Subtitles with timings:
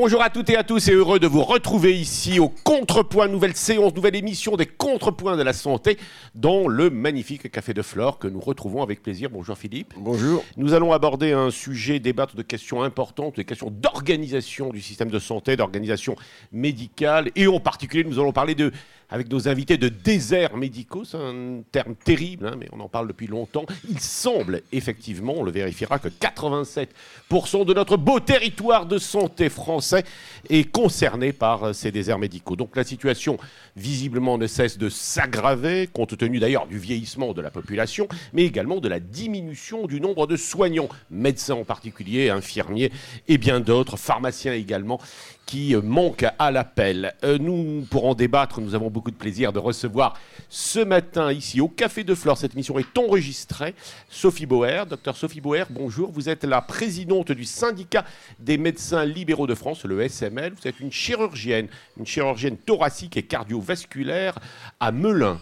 [0.00, 3.56] Bonjour à toutes et à tous et heureux de vous retrouver ici au Contrepoint, nouvelle
[3.56, 5.98] séance, nouvelle émission des Contrepoints de la santé
[6.36, 9.28] dans le magnifique Café de Flore que nous retrouvons avec plaisir.
[9.28, 9.94] Bonjour Philippe.
[9.96, 10.44] Bonjour.
[10.56, 15.18] Nous allons aborder un sujet, débattre de questions importantes, des questions d'organisation du système de
[15.18, 16.14] santé, d'organisation
[16.52, 18.70] médicale et en particulier nous allons parler de
[19.10, 21.04] avec nos invités de déserts médicaux.
[21.04, 23.64] C'est un terme terrible, hein, mais on en parle depuis longtemps.
[23.88, 30.04] Il semble effectivement, on le vérifiera, que 87% de notre beau territoire de santé français
[30.48, 32.56] est concerné par euh, ces déserts médicaux.
[32.56, 33.38] Donc la situation
[33.76, 38.80] visiblement ne cesse de s'aggraver, compte tenu d'ailleurs du vieillissement de la population, mais également
[38.80, 42.92] de la diminution du nombre de soignants, médecins en particulier, infirmiers
[43.28, 45.00] et bien d'autres, pharmaciens également,
[45.48, 47.14] qui manquent à l'appel.
[47.24, 50.12] Euh, nous, pour en débattre, nous avons beaucoup de plaisir de recevoir
[50.50, 52.36] ce matin ici au Café de Flore.
[52.36, 53.74] Cette émission est enregistrée.
[54.10, 56.12] Sophie Boer, docteur Sophie Boer, bonjour.
[56.12, 58.04] Vous êtes la présidente du syndicat
[58.38, 60.52] des médecins libéraux de France, le SML.
[60.52, 64.38] Vous êtes une chirurgienne, une chirurgienne thoracique et cardiovasculaire
[64.80, 65.40] à Melun.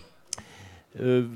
[1.01, 1.27] Euh,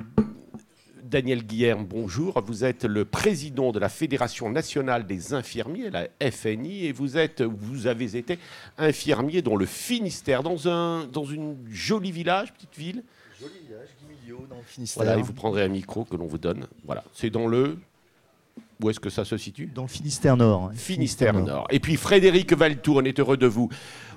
[1.10, 2.40] Daniel Guillerme, bonjour.
[2.46, 7.42] Vous êtes le président de la Fédération nationale des infirmiers, la FNI, et vous, êtes,
[7.42, 8.38] vous avez été
[8.78, 13.02] infirmier dans le Finistère, dans un dans une jolie village, petite ville.
[13.40, 15.02] Joli village, Guimiliau, dans le Finistère.
[15.02, 16.68] Voilà, et vous prendrez un micro que l'on vous donne.
[16.84, 17.76] Voilà, c'est dans le.
[18.80, 19.66] Où est-ce que ça se situe?
[19.66, 20.70] Dans le Finistère Nord.
[20.74, 21.66] Finistère Nord.
[21.70, 23.68] Et puis Frédéric Valtour, on est heureux de vous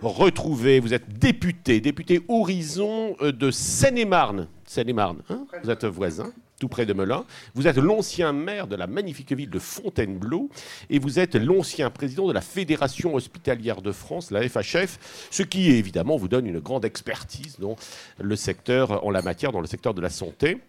[0.03, 0.79] retrouver.
[0.79, 4.47] Vous êtes député, député Horizon euh, de Seine-et-Marne.
[4.65, 5.47] Seine-et-Marne, hein?
[5.63, 6.31] Vous êtes voisin
[6.67, 7.25] près de Melun.
[7.55, 10.49] Vous êtes l'ancien maire de la magnifique ville de Fontainebleau
[10.89, 15.71] et vous êtes l'ancien président de la Fédération hospitalière de France, la FHF, ce qui
[15.71, 17.75] évidemment vous donne une grande expertise dans
[18.19, 20.59] le secteur, en la matière, dans le secteur de la santé.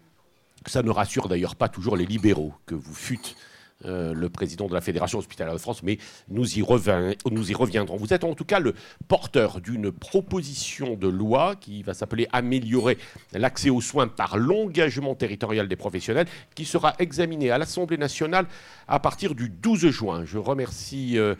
[0.67, 3.35] Ça ne rassure d'ailleurs pas toujours les libéraux que vous fûtes
[3.83, 5.97] euh, le président de la Fédération hospitalière de France, mais
[6.29, 7.97] nous y, reviendrons.
[7.97, 8.73] Vous êtes en tout cas le
[9.09, 12.97] porteur d'une proposition de loi qui va s'appeler Améliorer
[13.33, 18.45] l'accès aux soins par l'engagement territorial des professionnels, qui sera examinée à l'Assemblée nationale
[18.87, 20.23] à partir du 12 juin.
[20.23, 21.17] Je remercie.
[21.17, 21.35] Euh,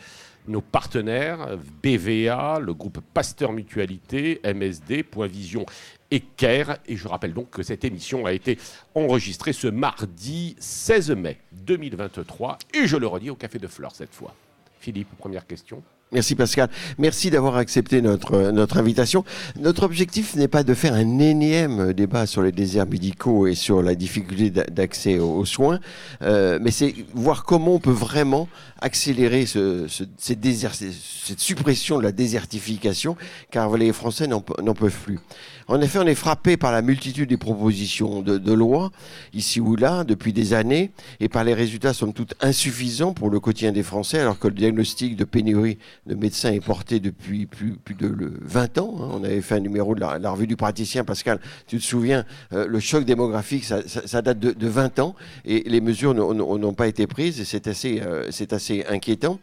[0.47, 5.65] nos partenaires, BVA, le groupe Pasteur Mutualité, MSD, Point Vision
[6.11, 6.77] et CARE.
[6.85, 8.57] Et je rappelle donc que cette émission a été
[8.93, 12.57] enregistrée ce mardi 16 mai 2023.
[12.73, 14.35] Et je le redis au Café de Flore cette fois.
[14.79, 15.83] Philippe, première question.
[16.15, 16.69] Merci Pascal.
[16.97, 19.25] Merci d'avoir accepté notre, notre invitation.
[19.59, 23.81] Notre objectif n'est pas de faire un énième débat sur les déserts médicaux et sur
[23.81, 25.81] la difficulté d'accès aux soins,
[26.21, 28.47] euh, mais c'est voir comment on peut vraiment
[28.79, 29.87] accélérer ce,
[30.17, 33.17] cette suppression de la désertification,
[33.51, 35.19] car les Français n'en peuvent plus.
[35.67, 38.91] En effet, on est frappé par la multitude des propositions de, loi,
[39.33, 43.39] ici ou là, depuis des années, et par les résultats, somme toute, insuffisants pour le
[43.39, 47.73] quotidien des Français, alors que le diagnostic de pénurie de médecins est porté depuis plus,
[47.73, 48.95] plus de 20 ans.
[48.99, 49.09] Hein.
[49.13, 52.67] On avait fait un numéro de la, revue du praticien, Pascal, tu te souviens, euh,
[52.67, 55.15] le choc démographique, ça, date de, 20 ans,
[55.45, 59.39] et les mesures n'ont pas été prises, et c'est assez, euh, assez inquiétant.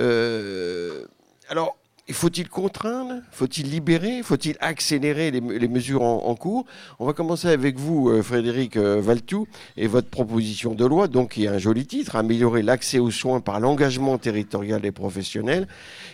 [0.00, 1.04] Euh,
[1.48, 1.76] alors,
[2.12, 3.22] faut-il contraindre?
[3.30, 4.22] Faut-il libérer?
[4.22, 6.64] Faut-il accélérer les, mesures en, cours?
[6.98, 11.32] On va commencer avec vous, euh, Frédéric euh, Valtou, et votre proposition de loi, donc
[11.32, 15.68] qui a un joli titre, améliorer l'accès aux soins par l'engagement territorial des professionnels,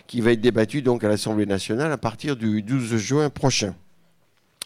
[0.07, 3.73] qui va être débattu donc à l'Assemblée nationale à partir du 12 juin prochain.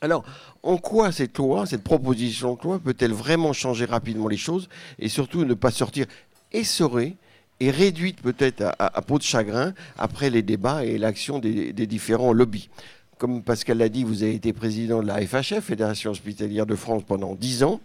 [0.01, 0.23] Alors,
[0.63, 5.09] en quoi cette loi, cette proposition de loi, peut-elle vraiment changer rapidement les choses et
[5.09, 6.07] surtout ne pas sortir
[6.51, 7.15] essorée
[7.61, 12.33] est réduite peut-être à, peau de chagrin après les débats et l'action des, des différents
[12.33, 12.69] lobbies
[13.21, 17.03] comme Pascal l'a dit, vous avez été président de la FHF, Fédération hospitalière de France,
[17.05, 17.79] pendant 10 ans.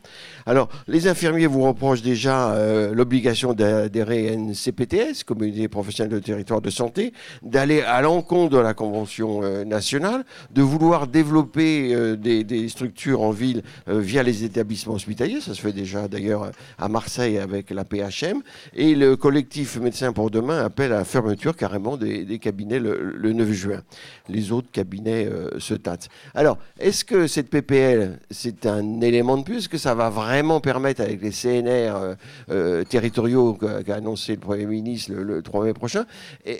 [0.46, 6.20] Alors, les infirmiers vous reprochent déjà euh, l'obligation d'adhérer à une CPTS, Communauté professionnelle de
[6.20, 7.12] territoire de santé,
[7.42, 13.30] d'aller à l'encontre de la Convention euh, nationale, de vouloir développer euh, des, structures en
[13.30, 15.42] ville via les établissements hospitaliers.
[15.42, 18.40] Ça se fait déjà d'ailleurs à Marseille avec la PHM.
[18.74, 23.32] Et le collectif Médecins pour demain appelle à la fermeture carrément des, cabinets le, le
[23.34, 23.82] 9 juin.
[24.30, 26.08] Les autres cabinets euh, se tâte.
[26.34, 30.60] Alors, est-ce que cette PPL, c'est un élément de plus Est-ce que ça va vraiment
[30.60, 32.14] permettre, avec les CNR euh,
[32.50, 36.06] euh, territoriaux qu'a annoncé le Premier ministre le, 3 mai prochain,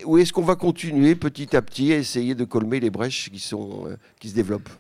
[0.05, 3.41] ou est-ce qu'on va continuer petit à petit à essayer de colmer les brèches qui,
[3.41, 3.85] sont,
[4.21, 4.71] qui se développent?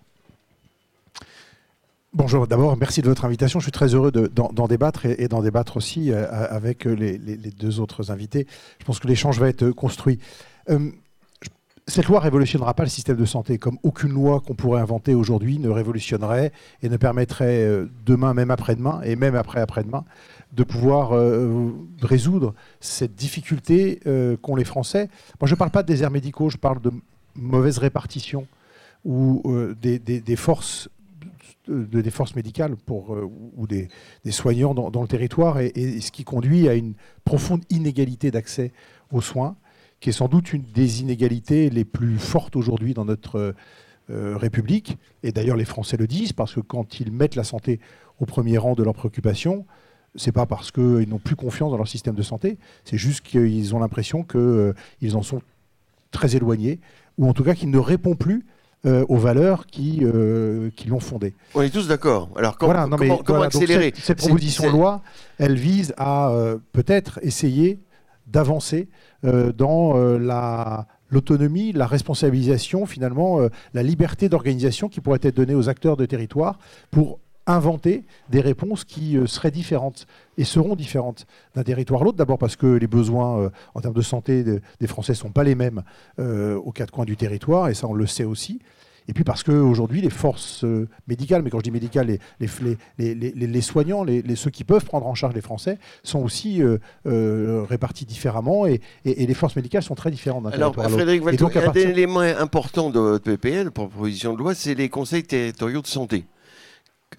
[2.13, 3.59] Bonjour, d'abord, merci de votre invitation.
[3.61, 8.47] Je suis très heureux d'en débattre et, d'en débattre aussi avec les, deux autres invités.
[8.79, 10.19] Je pense que l'échange va être construit
[11.89, 15.59] cette loi révolutionnera pas le système de santé, comme aucune loi qu'on pourrait inventer aujourd'hui
[15.59, 16.53] ne révolutionnerait
[16.83, 20.05] et ne permettrait euh, demain, même après-demain, et même après-après-demain,
[20.53, 21.13] de pouvoir
[22.01, 24.01] résoudre cette difficulté
[24.41, 25.11] qu'ont les Français.
[25.41, 26.93] Moi, je ne parle pas de déserts médicaux, je parle de
[27.35, 28.47] mauvaise répartition
[29.05, 29.43] ou
[29.81, 30.89] des, forces
[32.35, 33.89] médicales ou des,
[34.31, 36.95] soignants dans, le territoire, et, ce qui conduit à une
[37.25, 38.73] profonde inégalité d'accès
[39.13, 39.57] aux soins,
[40.07, 43.57] qui est sans doute une des inégalités les plus fortes aujourd'hui dans notre
[44.09, 44.99] euh, République.
[45.25, 47.81] Et d'ailleurs, les Français le disent, parce que quand ils mettent la santé
[48.21, 49.67] au premier rang de leurs préoccupations,
[50.15, 53.75] c'est pas parce qu'ils n'ont plus confiance dans leur système de santé, c'est juste qu'ils
[53.75, 54.75] ont l'impression qu'ils euh,
[55.15, 55.43] en sont
[56.13, 56.79] très éloignés,
[57.19, 58.47] ou en tout cas qu'ils ne répondent plus
[58.87, 60.05] euh, aux valeurs qui,
[60.77, 61.35] qui l'ont fondé.
[61.57, 62.31] On est tous d'accord.
[62.37, 65.03] Alors comment, accélérer Cette, proposition de loi,
[65.39, 66.33] elle vise à
[66.71, 67.81] peut-être essayer
[68.27, 68.89] d'avancer
[69.25, 75.37] euh, dans euh, la l'autonomie, la responsabilisation, finalement, euh, la liberté d'organisation qui pourrait être
[75.37, 76.59] donnée aux acteurs de territoire
[76.91, 82.17] pour inventer des réponses qui seraient différentes et seront différentes d'un territoire à l'autre.
[82.17, 85.55] D'abord parce que les besoins en termes de santé des Français ne sont pas les
[85.55, 85.85] mêmes
[86.19, 88.59] aux quatre coins du territoire, et ça on le sait aussi.
[89.09, 92.21] Et puis parce qu'aujourd'hui, les forces euh, médicales, mais quand je dis médicales, les,
[92.99, 94.05] les, les, les soignants,
[94.35, 98.81] ceux qui peuvent prendre en charge les Français, sont aussi euh, euh, répartis différemment et,
[99.05, 100.47] et, les forces médicales sont très différentes.
[100.53, 105.23] Alors, Frédéric Valtou, un élément important de votre PPL, proposition de loi, c'est les conseils
[105.23, 106.25] territoriaux de santé.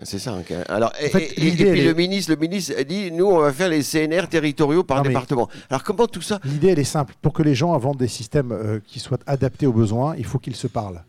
[0.04, 0.34] C'est ça.
[0.34, 3.82] Hein, alors, et, puis le ministre, le ministre a dit, nous, on va faire les
[3.82, 5.48] CNR territoriaux par département.
[5.70, 7.14] Alors, comment tout ça L'idée, elle est simple.
[7.22, 10.58] Pour que les gens inventent des systèmes qui soient adaptés aux besoins, il faut qu'ils
[10.58, 11.02] se parlent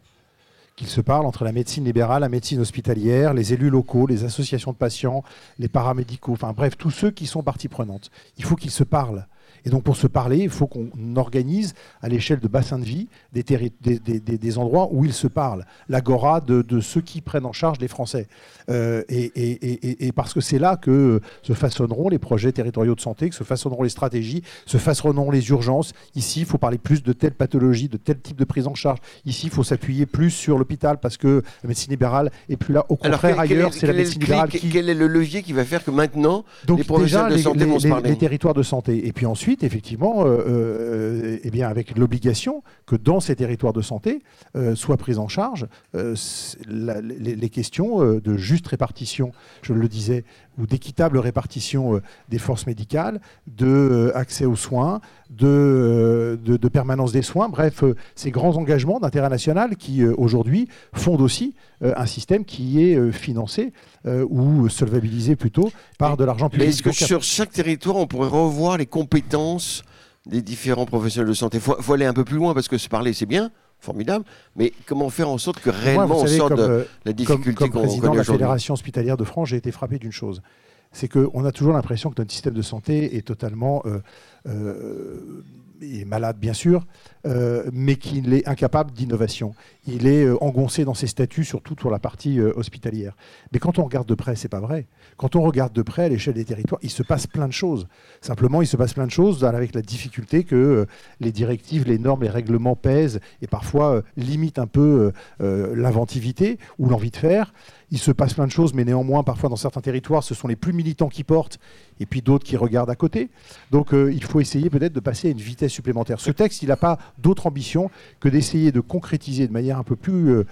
[0.79, 4.71] qu'il se parle entre la médecine libérale, la médecine hospitalière, les élus locaux, les associations
[4.71, 5.25] de patients,
[5.59, 8.13] les paramédicaux, enfin bref, tous ceux qui sont partie prenante.
[8.37, 9.27] Il faut qu'ils se parlent.
[9.65, 13.09] Et donc pour se parler, il faut qu'on organise à l'échelle de bassins de vie
[13.33, 15.65] des, des, endroits où ils se parlent.
[15.89, 18.29] L'agora de, ceux qui prennent en charge les Français.
[18.71, 23.35] Euh, et, parce que c'est là que se façonneront les projets territoriaux de santé, que
[23.35, 25.93] se façonneront les stratégies, se façonneront les urgences.
[26.15, 28.99] Ici, il faut parler plus de telle pathologie, de tel type de prise en charge.
[29.25, 32.85] Ici, il faut s'appuyer plus sur l'hôpital parce que la médecine libérale est plus là.
[32.89, 34.69] Au contraire, ailleurs, c'est la médecine libérale qui...
[34.69, 37.89] Quel est le levier qui va faire que maintenant, les professionnels de santé vont se
[37.89, 39.07] parler Les territoires de santé.
[39.07, 43.83] Et puis ensuite, effectivement, euh, euh, eh bien, avec l'obligation que dans ces territoires de
[43.83, 44.23] santé
[44.57, 50.25] euh, soient prises en charge les, questions de juste répartition, je le disais,
[50.59, 55.01] ou d'équitable répartition des forces médicales, de accès aux soins,
[55.31, 57.83] de, de, permanence des soins, bref,
[58.15, 63.73] ces grands engagements d'intérêt national qui aujourd'hui fondent aussi un système qui est financé
[64.07, 66.69] ou solvabilisé plutôt par de l'argent public.
[66.69, 69.83] Est-ce que sur chaque territoire, on pourrait revoir les compétences
[70.27, 71.59] des différents professionnels de santé?
[71.59, 74.25] Il faut, aller un peu plus loin parce que se parler, c'est bien, formidable,
[74.57, 77.83] mais comment faire en sorte que réellement on sorte de euh, la difficulté qu'on Comme
[77.83, 80.43] président de la Fédération hospitalière de France, j'ai été frappé d'une chose.
[80.91, 84.01] C'est qu'on a toujours l'impression que notre système de santé est totalement euh,
[84.47, 85.45] euh,
[85.83, 86.87] est malade bien sûr,
[87.27, 89.55] euh, mais qu'il est incapable d'innovation.
[89.87, 93.17] Il est euh, engoncé dans ses statuts, surtout pour la partie euh, hospitalière.
[93.53, 94.87] Mais quand on regarde de près, c'est pas vrai.
[95.17, 97.87] Quand on regarde de près à l'échelle des territoires, il se passe plein de choses.
[98.21, 100.87] Simplement, il se passe plein de choses avec la difficulté que
[101.21, 107.11] les directives, les normes, les règlements pèsent et parfois limitent un peu l'inventivité ou l'envie
[107.11, 107.53] de faire
[107.91, 110.57] il se passe plein de choses, mais néanmoins, parfois dans certains territoires, ce sont les
[110.57, 111.59] plus militants qui portent,
[112.01, 113.31] et puis d'autres qui regardent à côté.
[113.71, 116.21] Donc euh, il faut essayer peut-être de passer à une vitesse supplémentaire.
[116.21, 117.91] Ce texte, il n'a pas d'autre ambition
[118.21, 120.47] que d'essayer de concrétiser de manière un peu plus, euh,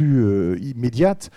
[0.00, 1.30] euh, immédiate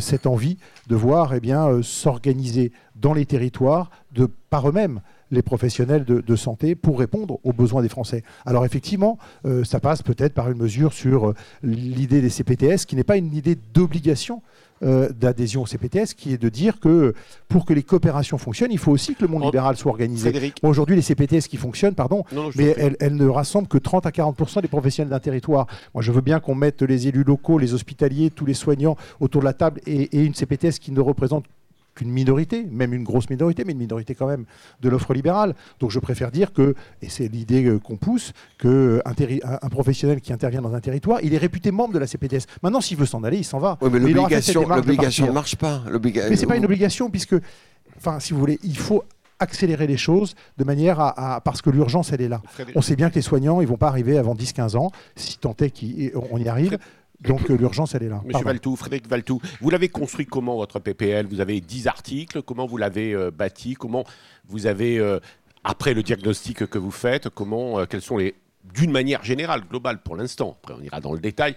[0.00, 5.00] cette envie de voir eh s'organiser dans les territoires de par eux-mêmes
[5.30, 8.22] les professionnels de, santé pour répondre aux besoins des Français.
[8.46, 9.18] Alors effectivement,
[9.64, 13.56] ça passe peut-être par une mesure sur l'idée des CPTS, qui n'est pas une idée
[13.74, 14.42] d'obligation,
[14.84, 17.12] euh, d'adhésion au CPTS, qui est de dire que
[17.48, 20.52] pour que les coopérations fonctionnent, il faut aussi que le monde libéral soit organisé.
[20.62, 22.22] Aujourd'hui, les CPTS qui fonctionnent, pardon,
[22.54, 25.66] mais elles, ne rassemblent que 30 à 40 des professionnels d'un territoire.
[25.94, 29.40] Moi, je veux bien qu'on mette les élus locaux, les hospitaliers, tous les soignants autour
[29.40, 31.46] de la table et, et une CPTS qui ne représente
[32.00, 34.44] une minorité, même une grosse minorité, mais une minorité quand même
[34.80, 35.54] de l'offre libérale.
[35.80, 40.32] Donc je préfère dire que, et c'est l'idée euh, qu'on pousse, qu'un un professionnel qui
[40.32, 42.46] intervient dans un territoire, il est réputé membre de la CPTS.
[42.62, 43.78] Maintenant, s'il veut s'en aller, il s'en va.
[43.90, 43.98] mais
[44.76, 45.82] l'obligation ne marche pas.
[46.30, 47.36] Mais c'est pas une obligation, puisque,
[47.96, 49.04] enfin, si vous voulez, il faut
[49.40, 52.42] accélérer les choses de manière à, parce que l'urgence elle est là.
[52.74, 55.54] On sait bien que les soignants ils vont pas arriver avant 10-15 ans si tant
[55.60, 56.78] est qu'on y arrive.
[57.20, 58.22] Donc euh, l'urgence, elle est là.
[58.24, 62.66] Monsieur Valtou, Frédéric Valtou, vous l'avez construit comment votre PPL Vous avez 10 articles, comment
[62.66, 63.74] vous l'avez euh, bâti?
[63.74, 64.04] Comment
[64.46, 65.18] vous avez, euh,
[65.64, 68.34] après le diagnostic que vous faites, comment, quels sont les,
[68.72, 71.56] d'une manière générale, globale pour l'instant, après on ira dans le détail.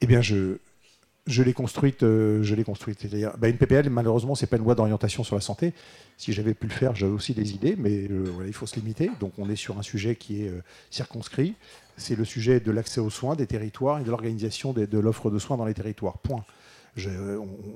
[0.00, 0.58] Eh bien, je,
[1.26, 3.06] je l'ai construite, euh, je l'ai construite.
[3.38, 5.72] Bah, une PPL, malheureusement, c'est pas une loi d'orientation sur la santé.
[6.16, 9.10] Si j'avais pu le faire, j'avais aussi des idées, mais voilà, il faut se limiter.
[9.20, 10.52] Donc, on est sur un sujet qui est
[10.90, 11.54] circonscrit.
[11.96, 15.38] C'est le sujet de l'accès aux soins des territoires et de l'organisation de l'offre de
[15.38, 16.18] soins dans les territoires.
[16.18, 16.44] Point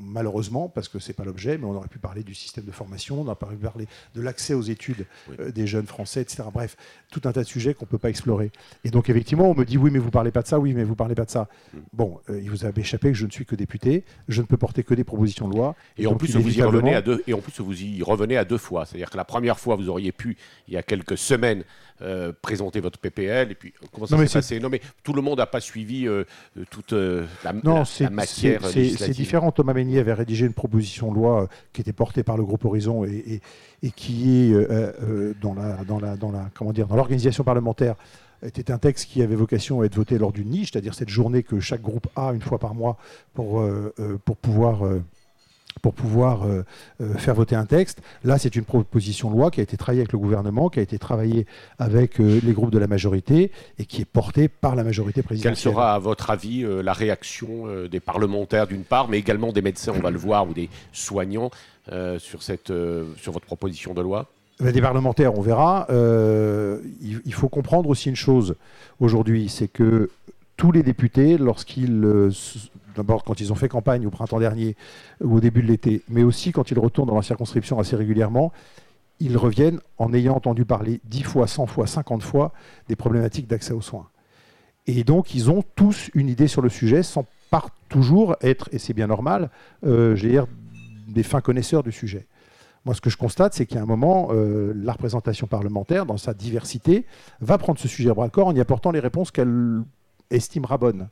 [0.00, 2.70] malheureusement, parce que ce n'est pas l'objet, mais on aurait pu parler du système de
[2.70, 5.06] formation, on aurait pu parler de l'accès aux études
[5.40, 6.42] euh, des jeunes Français, etc.
[6.52, 6.76] Bref,
[7.10, 8.50] tout un tas de sujets qu'on ne peut pas explorer.
[8.84, 10.74] Et donc, effectivement, on me dit oui, mais vous ne parlez pas de ça, oui,
[10.74, 11.48] mais vous ne parlez pas de ça.
[11.72, 11.78] Mm.
[11.92, 14.56] Bon, euh, il vous a échappé que je ne suis que député, je ne peux
[14.56, 15.74] porter que des propositions de loi.
[15.96, 18.44] Et, en, plus, vous y revenez à deux, et en plus, vous y revenez à
[18.44, 18.84] deux fois.
[18.84, 20.36] C'est-à-dire que la première fois, vous auriez pu,
[20.68, 21.64] il y a quelques semaines,
[22.02, 24.60] euh, présenter votre PPL et puis comment ça s'est passé?
[24.60, 26.24] Non mais tout le monde n'a pas suivi euh,
[26.68, 28.60] toute la, non, la, matière
[29.06, 29.52] C'est différent.
[29.52, 33.04] Thomas Meignier avait rédigé une proposition de loi qui était portée par le groupe Horizon
[33.04, 33.40] et,
[33.82, 34.52] et, qui est
[35.40, 37.96] dans la dans la dans la comment dire dans l'organisation parlementaire
[38.42, 41.42] était un texte qui avait vocation à être voté lors d'une niche, c'est-à-dire cette journée
[41.42, 42.98] que chaque groupe a une fois par mois
[43.32, 43.64] pour,
[44.24, 44.82] pour pouvoir
[45.82, 46.64] pour pouvoir euh,
[47.00, 48.00] euh, faire voter un texte.
[48.24, 50.82] Là, c'est une proposition de loi qui a été travaillée avec le gouvernement, qui a
[50.82, 51.46] été travaillée
[51.78, 55.54] avec euh, les groupes de la majorité et qui est portée par la majorité présidentielle.
[55.54, 59.92] Quelle sera, à votre avis, la réaction des parlementaires d'une part, mais également des médecins,
[59.94, 61.50] on va le voir, ou des soignants
[62.18, 62.72] sur, cette,
[63.16, 64.26] sur votre proposition de loi?
[64.60, 65.86] Des parlementaires, on verra.
[65.90, 68.56] il, faut comprendre aussi une chose
[69.00, 70.10] aujourd'hui, c'est que
[70.56, 72.32] tous les députés, lorsqu'ils
[72.96, 74.76] d'abord quand ils ont fait campagne au printemps dernier
[75.22, 78.52] ou au début de l'été, mais aussi quand ils retournent dans la circonscription assez régulièrement,
[79.20, 82.52] ils reviennent en ayant entendu parler 10 fois, 100 fois, 50 fois
[82.88, 84.08] des problématiques d'accès aux soins.
[84.86, 88.78] Et donc, ils ont tous une idée sur le sujet sans pas toujours être, et
[88.78, 89.50] c'est bien normal,
[89.84, 90.46] euh, dire,
[91.08, 92.26] des fins connaisseurs du sujet.
[92.84, 96.34] Moi, ce que je constate, c'est qu'à un moment, euh, la représentation parlementaire, dans sa
[96.34, 97.04] diversité,
[97.40, 99.82] va prendre ce sujet à bras le corps en y apportant les réponses qu'elle
[100.30, 101.08] estimera bonnes.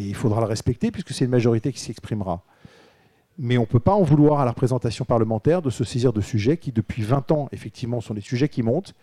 [0.00, 2.42] Il faudra le respecter puisque c'est une majorité qui s'exprimera.
[3.38, 6.20] Mais on ne peut pas en vouloir à la représentation parlementaire de se saisir de
[6.20, 8.94] sujets qui, depuis 20 ans, effectivement, sont des sujets qui montent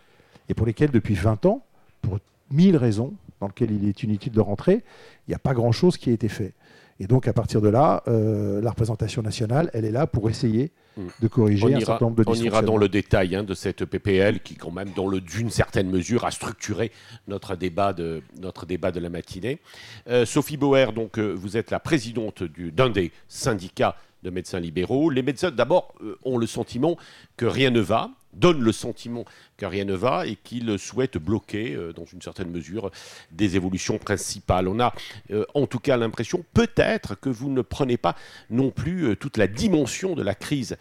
[0.49, 1.63] et pour lesquels, depuis 20 ans,
[2.01, 2.19] pour
[2.51, 4.83] mille raisons dans lesquelles il est inutile de rentrer,
[5.27, 6.53] il n'y a pas grand-chose qui a été fait.
[6.99, 10.71] Et donc, à partir de là, euh, la représentation nationale, elle est là pour essayer
[10.97, 11.07] hmm.
[11.21, 14.41] de corriger un certain nombre de On ira dans le détail hein, de cette PPL
[14.41, 14.91] qui, quand même,
[15.25, 16.91] d'une certaine mesure, a structuré
[17.27, 19.59] notre débat de, notre débat de la matinée.
[20.07, 25.09] Euh, Sophie Bauer, donc, euh, vous êtes la présidente d'un des syndicats de médecins libéraux.
[25.09, 26.97] Les médecins, d'abord, ont le sentiment
[27.35, 29.25] que rien ne va donne le sentiment
[29.57, 32.91] que rien ne va et qu'il souhaite bloquer, euh, dans une certaine mesure,
[33.31, 34.67] des évolutions principales.
[34.67, 34.93] On a
[35.31, 38.15] euh, en tout cas l'impression, peut-être, que vous ne prenez pas
[38.49, 40.77] non plus euh, toute la dimension de la crise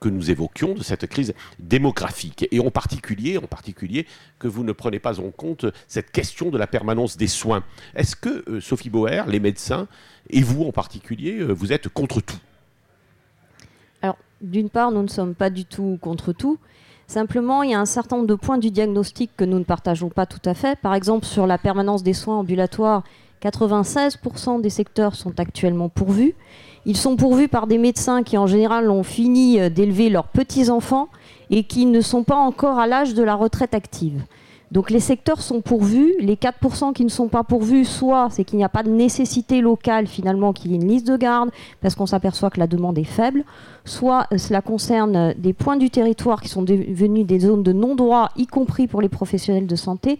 [0.00, 4.08] que nous évoquions, de cette crise démographique, et en particulier, en particulier
[4.40, 7.62] que vous ne prenez pas en compte cette question de la permanence des soins.
[7.94, 9.86] Est-ce que, Sophie Boer, les médecins,
[10.30, 12.40] et vous en particulier, vous êtes contre tout?
[14.02, 16.58] Alors, d'une part, nous ne sommes pas du tout contre tout.
[17.08, 20.10] Simplement, il y a un certain nombre de points du diagnostic que nous ne partageons
[20.10, 20.78] pas tout à fait.
[20.78, 23.02] Par exemple, sur la permanence des soins ambulatoires,
[23.42, 26.34] 96% des secteurs sont actuellement pourvus.
[26.84, 31.08] Ils sont pourvus par des médecins qui, en général, ont fini euh, d'élever leurs petits-enfants
[31.48, 34.22] et qui ne sont pas encore à l'âge de la retraite active.
[34.70, 36.14] Donc les secteurs sont pourvus.
[36.20, 39.60] Les 4% qui ne sont pas pourvus, soit c'est qu'il n'y a pas de nécessité
[39.60, 42.98] locale finalement qu'il y ait une liste de garde, parce qu'on s'aperçoit que la demande
[42.98, 43.44] est faible,
[43.84, 48.46] soit cela concerne des points du territoire qui sont devenus des zones de non-droit, y
[48.46, 50.18] compris pour les professionnels de santé,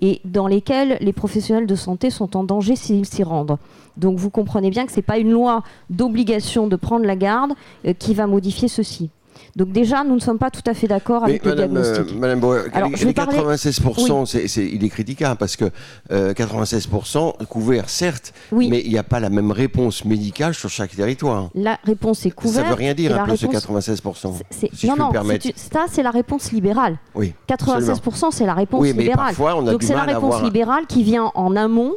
[0.00, 3.58] et dans lesquels les professionnels de santé sont en danger s'ils s'y rendent.
[3.98, 7.52] Donc vous comprenez bien que ce n'est pas une loi d'obligation de prendre la garde
[7.86, 9.10] euh, qui va modifier ceci.
[9.56, 12.10] Donc déjà, nous ne sommes pas tout à fait d'accord avec le diagnostic.
[12.10, 15.64] Euh, Madame Boer, les 96%, il est critiquable parce que
[16.10, 20.94] 96% euh, couverts, certes, mais il n'y a pas la même réponse médicale sur chaque
[20.94, 21.50] territoire.
[21.54, 22.56] La réponse est couverte.
[22.56, 24.34] Ça ne veut rien dire, un peu, ce 96%.
[24.50, 25.12] Si non, non,
[25.56, 26.96] ça, c'est la réponse libérale.
[27.14, 29.34] Oui, 96%, c'est la réponse oui, mais libérale.
[29.38, 31.94] on a Donc c'est la réponse libérale qui vient en amont,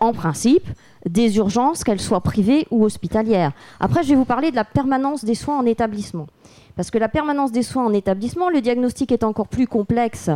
[0.00, 0.66] en principe,
[1.08, 3.52] des urgences, qu'elles soient privées ou hospitalières.
[3.80, 6.26] Après, je vais vous parler de la permanence des soins en établissement.
[6.76, 10.30] Parce que la permanence des soins en établissement, le diagnostic est encore plus complexe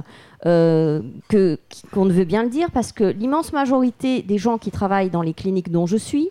[0.44, 1.00] euh,
[1.92, 5.22] qu'on ne veut bien le dire, parce que l'immense majorité des gens qui travaillent dans
[5.22, 6.30] les cliniques dont je suis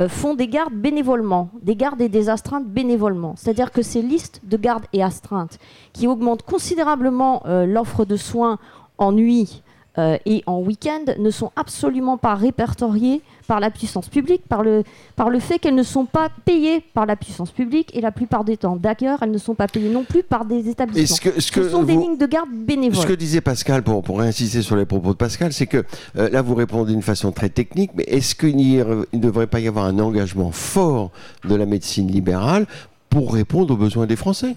[0.00, 3.34] euh, font des gardes bénévolement, des gardes et des astreintes bénévolement.
[3.36, 5.58] C'est-à-dire que ces listes de gardes et astreintes
[5.92, 8.58] qui augmentent considérablement euh, l'offre de soins
[8.98, 9.62] en nuit
[9.98, 14.82] euh, et en week-end ne sont absolument pas répertoriées par la puissance publique, par le,
[15.16, 18.42] par le fait qu'elles ne sont pas payées par la puissance publique et la plupart
[18.44, 18.74] des temps.
[18.76, 21.16] D'ailleurs, elles ne sont pas payées non plus par des établissements.
[21.32, 23.02] que- est-ce que Ce sont des lignes de garde bénévoles.
[23.02, 25.84] Ce que disait Pascal, pour, pour insister sur les propos de Pascal, c'est que
[26.16, 29.68] euh, là vous répondez d'une façon très technique, mais est-ce qu'il ne devrait pas y
[29.68, 31.10] avoir un engagement fort
[31.48, 32.66] de la médecine libérale
[33.10, 34.56] pour répondre aux besoins des Français?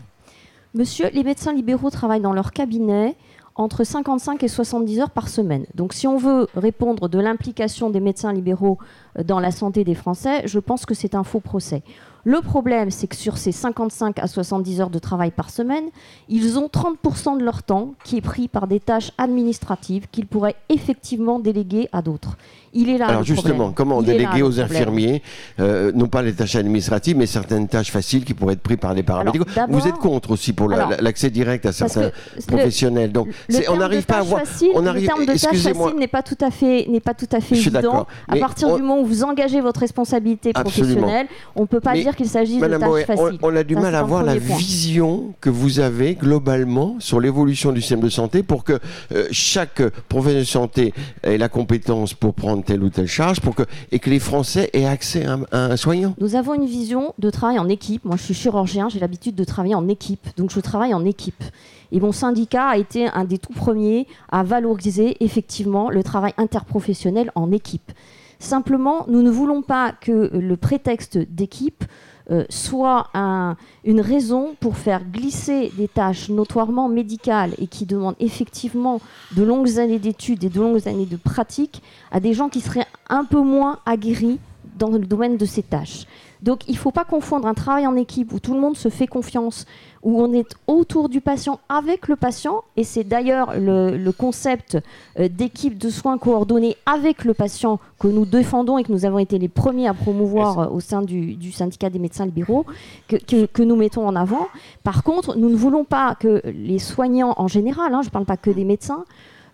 [0.74, 3.16] Monsieur, les médecins libéraux travaillent dans leur cabinet
[3.58, 5.66] entre 55 et 70 heures par semaine.
[5.76, 8.78] Donc si on veut répondre de l'implication des médecins libéraux
[9.18, 11.84] euh, dans la santé des Français, je pense que c'est un faux procès.
[12.24, 15.86] Le problème, c'est que sur ces 55 à 70 heures de travail par semaine,
[16.28, 20.58] ils ont 30% de leur temps qui est pris par des tâches administratives qu'ils pourraient
[20.68, 22.38] effectivement déléguer à d'autres.
[22.74, 23.74] Il est là Alors le justement, problème.
[23.74, 25.22] comment Il est là, déléguer le aux infirmiers,
[25.60, 28.94] euh, non pas les tâches administratives, mais certaines tâches faciles qui pourraient être prises par
[28.94, 33.12] des paramédicaux Vous êtes contre aussi pour la- l'accès direct à certains le- professionnels.
[33.12, 34.42] Donc Le on n'arrive pas à voir.
[34.42, 37.14] facile, on le arrive- terme de tâche facile n'est pas tout à fait n'est pas
[37.14, 37.82] tout à fait Je suis évident.
[37.82, 40.96] d'accord, À partir on- du moment où vous engagez votre responsabilité Absolument.
[40.96, 43.40] professionnelle, on ne peut pas Mais, dire qu'il s'agit de tâches Boé, on, faciles.
[43.42, 44.58] on a du Ça, mal à voir la point.
[44.58, 48.80] vision que vous avez globalement sur l'évolution du système de santé pour que
[49.14, 50.94] euh, chaque professionnel de santé
[51.24, 54.70] ait la compétence pour prendre telle ou telle charge pour que, et que les Français
[54.74, 56.14] aient accès à un, à soignant.
[56.20, 58.04] Nous avons une vision de travail en équipe.
[58.06, 60.28] Moi, je suis chirurgien, j'ai l'habitude de travailler en équipe.
[60.38, 61.44] Donc, je travaille en équipe.
[61.92, 67.32] Et mon syndicat a été un des tout premiers à valoriser effectivement le travail interprofessionnel
[67.36, 67.92] en équipe.
[68.40, 71.86] Simplement, nous ne voulons pas que le prétexte d'équipe
[72.30, 73.56] euh, soit un-
[73.86, 79.00] une raison pour faire glisser des tâches notoirement médicales et qui demandent effectivement
[79.36, 81.82] de longues années d'études et de longues années de pratique
[82.12, 84.40] à des gens qui seraient un peu moins aguerris
[84.78, 86.06] dans le domaine de ces tâches.
[86.44, 88.90] Donc il ne faut pas confondre un travail en équipe où tout le monde se
[88.90, 89.66] fait confiance,
[90.04, 94.78] où on est autour du patient avec le patient, et c'est d'ailleurs le, le concept
[95.20, 99.20] euh, d'équipe de soins coordonnés avec le patient que nous défendons et que nous avons
[99.20, 102.66] été les premiers à promouvoir euh, au sein du, du syndicat des médecins libéraux,
[103.08, 104.48] que, que- que nous mettons en avant.
[104.84, 108.26] Par contre, nous ne voulons pas que les soignants en général, hein, je ne parle
[108.26, 109.04] pas que des médecins,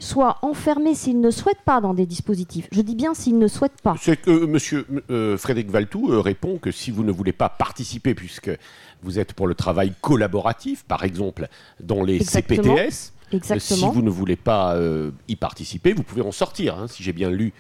[0.04, 2.68] soient enfermés s'ils ne souhaitent pas dans des dispositifs.
[2.72, 3.96] Je dis bien s'ils ne souhaitent pas.
[4.00, 7.50] C'est que euh, Monsieur euh, Frédéric Valtou euh, répond que si vous ne voulez pas
[7.50, 8.52] participer, puisque
[9.02, 11.48] vous êtes pour le travail collaboratif, par exemple
[11.80, 12.76] dans les Exactement.
[12.76, 12.90] CPTS, euh,
[13.32, 13.92] si Exactement.
[13.92, 17.30] vous ne voulez pas euh, y participer, vous pouvez en sortir, hein, si j'ai bien
[17.32, 17.54] lu.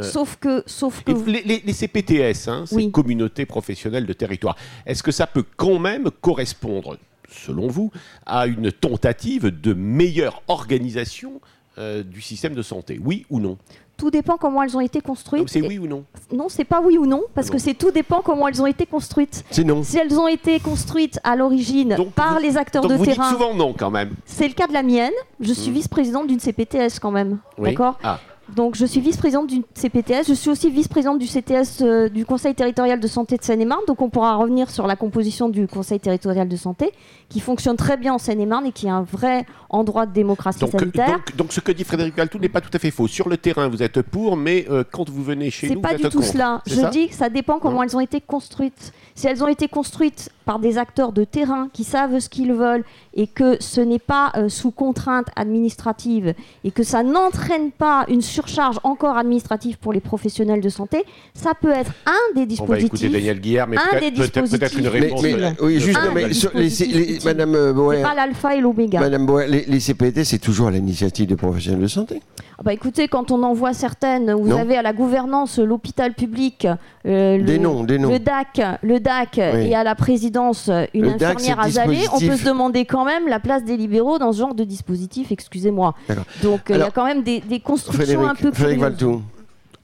[0.00, 5.02] Sauf que, sauf que les, les- les CPTS, hein, ces communautés professionnelles de territoire, est-ce
[5.02, 6.96] que ça peut quand même correspondre,
[7.30, 7.92] selon vous,
[8.24, 11.42] à une tentative de meilleure organisation
[11.78, 13.58] euh, du système de santé Oui ou non
[13.96, 15.48] tout dépend comment elles ont été construites.
[15.48, 17.52] C'est oui ou non Non, c'est pas oui ou non, parce Non.
[17.52, 19.44] que c'est tout dépend comment elles ont été construites.
[19.52, 19.84] C'est non.
[19.84, 23.30] Si elles ont été construites à l'origine par vous- les acteurs Donc de vous terrain,
[23.30, 24.10] dites souvent non quand même.
[24.24, 25.12] c'est le cas de la mienne.
[25.38, 25.74] Je suis Mm.
[25.74, 27.38] vice-présidente d'une CPTS quand même.
[27.56, 27.70] Oui.
[27.70, 27.96] D'accord?
[28.02, 28.18] Ah,
[28.54, 30.24] Donc je suis vice-présidente d'une CPTS.
[30.28, 33.80] Je suis aussi vice-présidente du CTS euh, du Conseil territorial de santé de Seine-et-Marne.
[33.88, 36.92] Donc on pourra revenir sur la composition du Conseil territorial de santé,
[37.28, 40.70] qui fonctionne très bien en Seine-et-Marne et qui est un vrai endroit de démocratie donc,
[40.72, 41.08] sanitaire.
[41.12, 43.08] donc, donc ce que dit Frédéric Valtou n'est pas tout à fait faux.
[43.08, 45.92] Sur le terrain, vous êtes pour, mais euh, quand vous venez chez C'est nous, pas
[45.92, 46.32] vous du êtes tout contre.
[46.32, 46.62] cela.
[46.66, 46.90] C'est Je ça?
[46.90, 47.82] dis que ça dépend comment Non.
[47.84, 48.92] elles ont été construites.
[49.16, 52.82] Si elles ont été construites par des acteurs de terrain qui savent ce qu'ils veulent
[53.14, 58.20] et que ce n'est pas euh, sous contrainte administrative et que ça n'entraîne pas une
[58.22, 62.78] surcharge encore administrative pour les professionnels de santé, ça peut être un des On va
[62.78, 63.12] écouter dispositifs.
[63.12, 65.22] Daniel Guillard, mais un peut-être peut-être- peut-être une dispositifs Mais, réponse.
[65.22, 65.56] mais, utile.
[65.62, 67.24] oui, juste, non, mais sur les- dispositifs les-.
[67.24, 68.98] Madame euh, Boer, C'est pas l'alpha et l'oméga.
[69.00, 72.20] Madame Boer, les, les CPT, c'est toujours à l'initiative des professionnels de santé.
[72.58, 74.58] Ah Bah écoutez, quand on en voit certaines, vous Non.
[74.58, 76.66] avez à la gouvernance l'hôpital public,
[77.06, 78.10] euh, Des le, noms, des noms.
[78.10, 79.66] le DAC, le DAC Oui.
[79.68, 83.28] et à la présidence une Le DAC, infirmière azalée, on peut se demander quand même
[83.28, 85.94] la place des libéraux dans ce genre de dispositif, excusez-moi.
[86.42, 88.80] Donc euh, il y a quand même des, des constructions Frédéric, un peu Frédéric.
[88.80, 89.22] Valtou.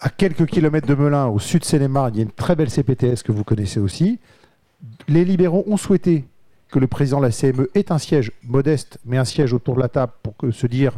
[0.00, 2.70] à quelques kilomètres de Melun, au sud de Seine-et-Marne, il y a une très belle
[2.70, 4.18] CPTS que vous connaissez aussi.
[5.09, 6.24] Les libéraux ont souhaité
[6.70, 9.80] que le président de la CME ait un siège modeste, mais un siège autour de
[9.80, 10.92] la table pour que se dire,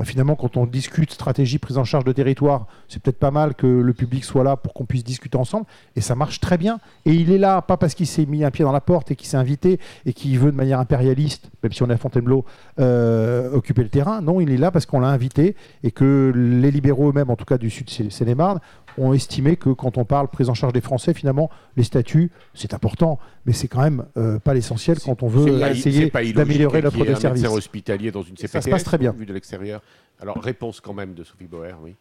[0.00, 3.54] bah, finalement, quand on discute stratégie, prise en charge de territoire, c'est peut-être pas mal
[3.54, 5.66] que le public soit là pour qu'on puisse discuter ensemble.
[5.94, 6.80] Et ça marche très bien.
[7.04, 9.14] Et il est là, pas parce qu'il s'est mis un pied dans la porte et
[9.14, 12.46] qu'il s'est invité et qu'il veut de manière impérialiste, même si on est à Fontainebleau,
[12.78, 14.22] euh, occuper le terrain.
[14.22, 17.44] Non, il est là parce qu'on l'a invité et que les libéraux eux-mêmes, en tout
[17.44, 18.60] cas du sud Seine-et-Marne,
[18.98, 22.74] ont estimé que quand on parle prise en charge des Français, finalement, les statuts, c'est
[22.74, 27.00] important, mais c'est quand même euh, pas l'essentiel quand on veut pas- essayer d'améliorer l'offre
[27.08, 27.46] un services.
[27.46, 29.12] hospitalier dans une Ça se CPTS, passe très bien.
[29.12, 29.82] vu de l'extérieur.
[30.20, 31.94] Alors réponse quand même de Sophie Bauer, oui.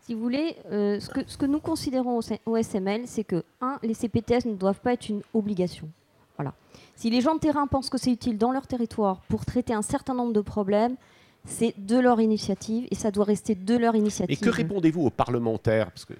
[0.00, 3.78] Si vous voulez, euh, ce, que, ce que nous considérons au SML, c'est que, un,
[3.82, 5.88] les CPTS ne doivent pas être une obligation.
[6.36, 6.52] Voilà.
[6.94, 9.80] Si les gens de terrain pensent que c'est utile dans leur territoire pour traiter un
[9.82, 10.96] certain nombre de problèmes,
[11.46, 14.36] C'est de leur initiative et ça doit rester de leur initiative.
[14.36, 15.90] Et que répondez-vous aux parlementaires?
[15.90, 16.14] Parce que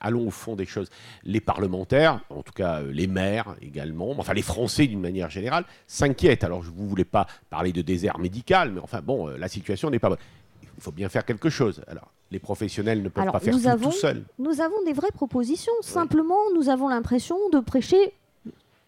[0.00, 0.88] allons au fond des choses.
[1.24, 5.64] Les parlementaires, en tout cas euh, les maires également, enfin les Français d'une manière générale,
[5.86, 6.44] s'inquiètent.
[6.44, 9.90] Alors je ne voulais pas parler de désert médical, mais enfin bon, euh, la situation
[9.90, 10.18] n'est pas bonne.
[10.62, 11.82] Il faut bien faire quelque chose.
[11.88, 14.24] Alors les professionnels ne peuvent pas faire tout, tout seuls.
[14.38, 15.72] Nous avons des vraies propositions.
[15.80, 18.12] Simplement, nous avons l'impression de prêcher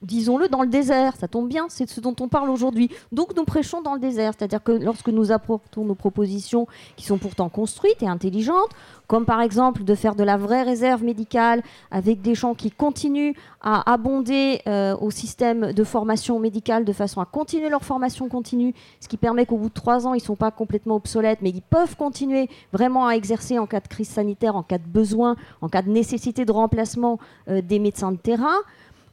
[0.03, 1.15] disons-le, dans le désert.
[1.17, 2.91] Ça tombe bien, c'est ce dont on parle aujourd'hui.
[3.13, 7.19] Donc nous prêchons dans le désert, c'est-à-dire que lorsque nous apportons nos propositions qui sont
[7.19, 8.71] pourtant construites et intelligentes,
[9.07, 13.33] comme par exemple de faire de la vraie réserve médicale avec des gens qui continuent
[13.61, 18.75] à abonder euh, au système de formation médicale de façon à continuer leur formation continue,
[19.01, 21.51] ce qui permet qu'au bout de trois ans, ils ne sont pas complètement obsolètes, mais
[21.51, 25.37] ils peuvent continuer vraiment à exercer en cas de crise sanitaire, en cas de besoin,
[25.61, 28.59] en cas de nécessité de remplacement euh, des médecins de terrain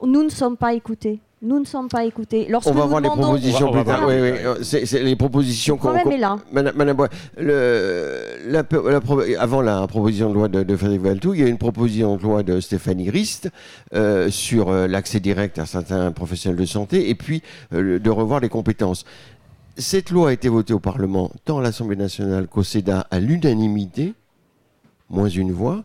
[0.05, 1.19] nous ne sommes pas écoutés.
[1.43, 2.47] Nous ne sommes pas écoutés.
[2.49, 4.07] Lorsque on va voir les propositions plus tard.
[4.07, 4.31] Oui, oui.
[4.63, 5.93] C'est les propositions qu'on.
[5.93, 6.37] est là.
[6.51, 7.07] Madame, Madame
[7.37, 8.63] le, la,
[9.39, 12.41] avant la proposition de loi de, Frédéric Valtou, il y a une proposition de loi
[12.41, 13.51] de Stéphanie Rist
[13.93, 18.39] euh, sur euh, l'accès direct à certains professionnels de santé et puis euh, de revoir
[18.39, 19.05] les compétences.
[19.77, 24.15] Cette loi a été votée au Parlement, tant à l'Assemblée nationale qu'au Sénat, à l'unanimité,
[25.07, 25.83] moins une voix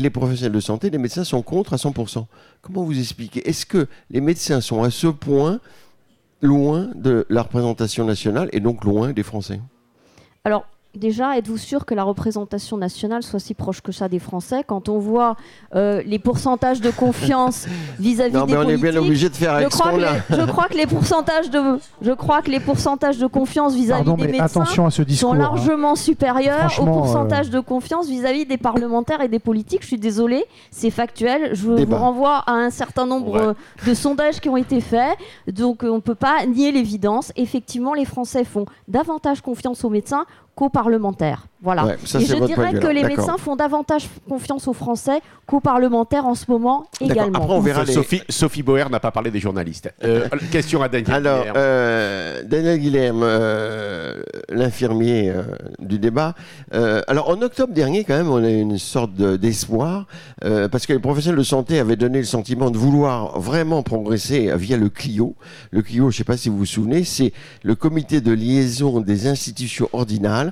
[0.00, 2.24] et les professionnels de santé, les médecins sont contre à 100%.
[2.62, 3.46] Comment vous expliquez?
[3.46, 5.60] Est-ce que les médecins sont à ce point
[6.40, 9.60] loin de la représentation nationale et donc loin des Français?
[10.96, 14.88] Déjà, êtes-vous sûr que la représentation nationale soit si proche que ça des Français quand
[14.88, 15.36] on voit
[15.76, 17.68] euh, les pourcentages de confiance
[18.00, 20.66] vis-à-vis des mais on est bien obligé de faire avec je crois, que je crois
[20.66, 25.32] que les pourcentages de je crois que les pourcentages de confiance vis-à-vis des médecins sont
[25.32, 25.38] hein.
[25.38, 29.82] largement supérieurs aux pourcentages euh, de confiance vis-à-vis des parlementaires et des politiques.
[29.82, 31.54] Je suis désolée, c'est factuel.
[31.54, 33.54] Je vous renvoie à un certain nombre
[33.86, 35.16] de sondages qui ont été faits.
[35.46, 37.32] Donc on ne peut pas nier l'évidence.
[37.36, 40.26] Effectivement, les Français font davantage confiance aux médecins
[40.60, 41.46] qu'aux parlementaires.
[41.62, 41.94] Voilà.
[41.94, 46.50] et je dirais que les médecins font davantage confiance aux Français qu'aux parlementaires en ce
[46.50, 47.38] moment également.
[47.38, 49.92] Après, on verra Sophie, Sophie Boer n'a pas parlé des journalistes.
[50.02, 55.32] Euh, question à Daniel Alors, euh, Daniel Guilhem, euh, l'infirmier
[55.78, 56.34] du débat.
[56.72, 60.06] alors, en octobre dernier, quand même, on a une sorte d'espoir,
[60.40, 64.76] parce que les professionnels de santé avaient donné le sentiment de vouloir vraiment progresser via
[64.76, 65.34] le CLIO.
[65.72, 69.00] Le CLIO, je ne sais pas si vous vous souvenez, c'est le comité de liaison
[69.00, 70.49] des institutions ordinales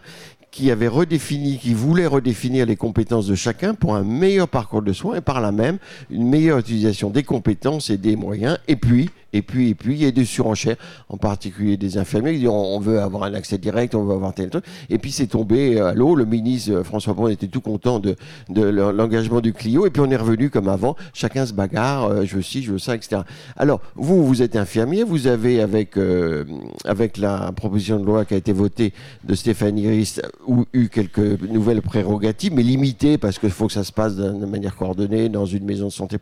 [0.51, 4.93] qui avait redéfini, qui voulait redéfinir les compétences de chacun pour un meilleur parcours de
[4.93, 5.79] soins et par là même
[6.11, 8.59] une meilleure utilisation des compétences et des moyens.
[8.67, 10.77] Et puis, et puis, et puis, il y a des surenchères,
[11.09, 14.33] en particulier des infirmiers qui disent on, veut avoir un accès direct, on veut avoir
[14.33, 14.65] tel truc.
[14.89, 16.15] Et puis c'est tombé à l'eau.
[16.15, 18.17] Le ministre euh, François Braun était tout content de,
[18.49, 19.87] de l'engagement du Clio.
[19.87, 20.97] Et puis on est revenu comme avant.
[21.13, 22.07] Chacun se bagarre.
[22.07, 23.23] Euh, je veux ci, je veux ça, etc.
[23.57, 25.05] Alors vous, vous êtes infirmier.
[25.05, 26.45] Vous avez avec euh,
[26.85, 30.23] avec la proposition de loi qui a été votée de Stéphanie Rist
[30.73, 34.75] eu quelques nouvelles prérogatives, mais limitées parce qu'il faut que ça se passe de manière
[34.75, 36.17] coordonnée dans une maison de santé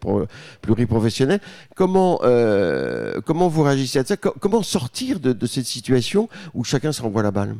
[0.60, 1.40] pluriprofessionnelle.
[1.74, 4.16] Comment euh, comment vous réagissez à ça?
[4.16, 7.56] Comment sortir de, cette situation où chacun se renvoie la balle?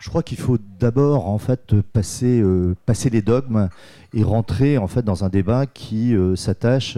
[0.00, 3.68] Je crois qu'il faut d'abord en fait passer, euh, passer les dogmes
[4.14, 6.96] et rentrer en fait dans un débat qui euh, s'attache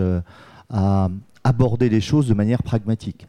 [0.70, 1.08] à
[1.42, 3.26] aborder les choses de manière pragmatique.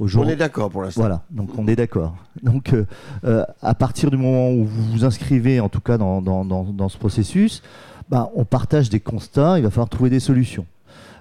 [0.00, 1.02] On est d'accord pour l'instant.
[1.02, 2.16] Voilà, donc on est d'accord.
[2.42, 2.74] Donc
[3.22, 7.62] à partir du moment où vous vous inscrivez en tout cas dans, dans, ce processus,
[8.08, 10.66] bah, on partage des constats, il va falloir trouver des solutions.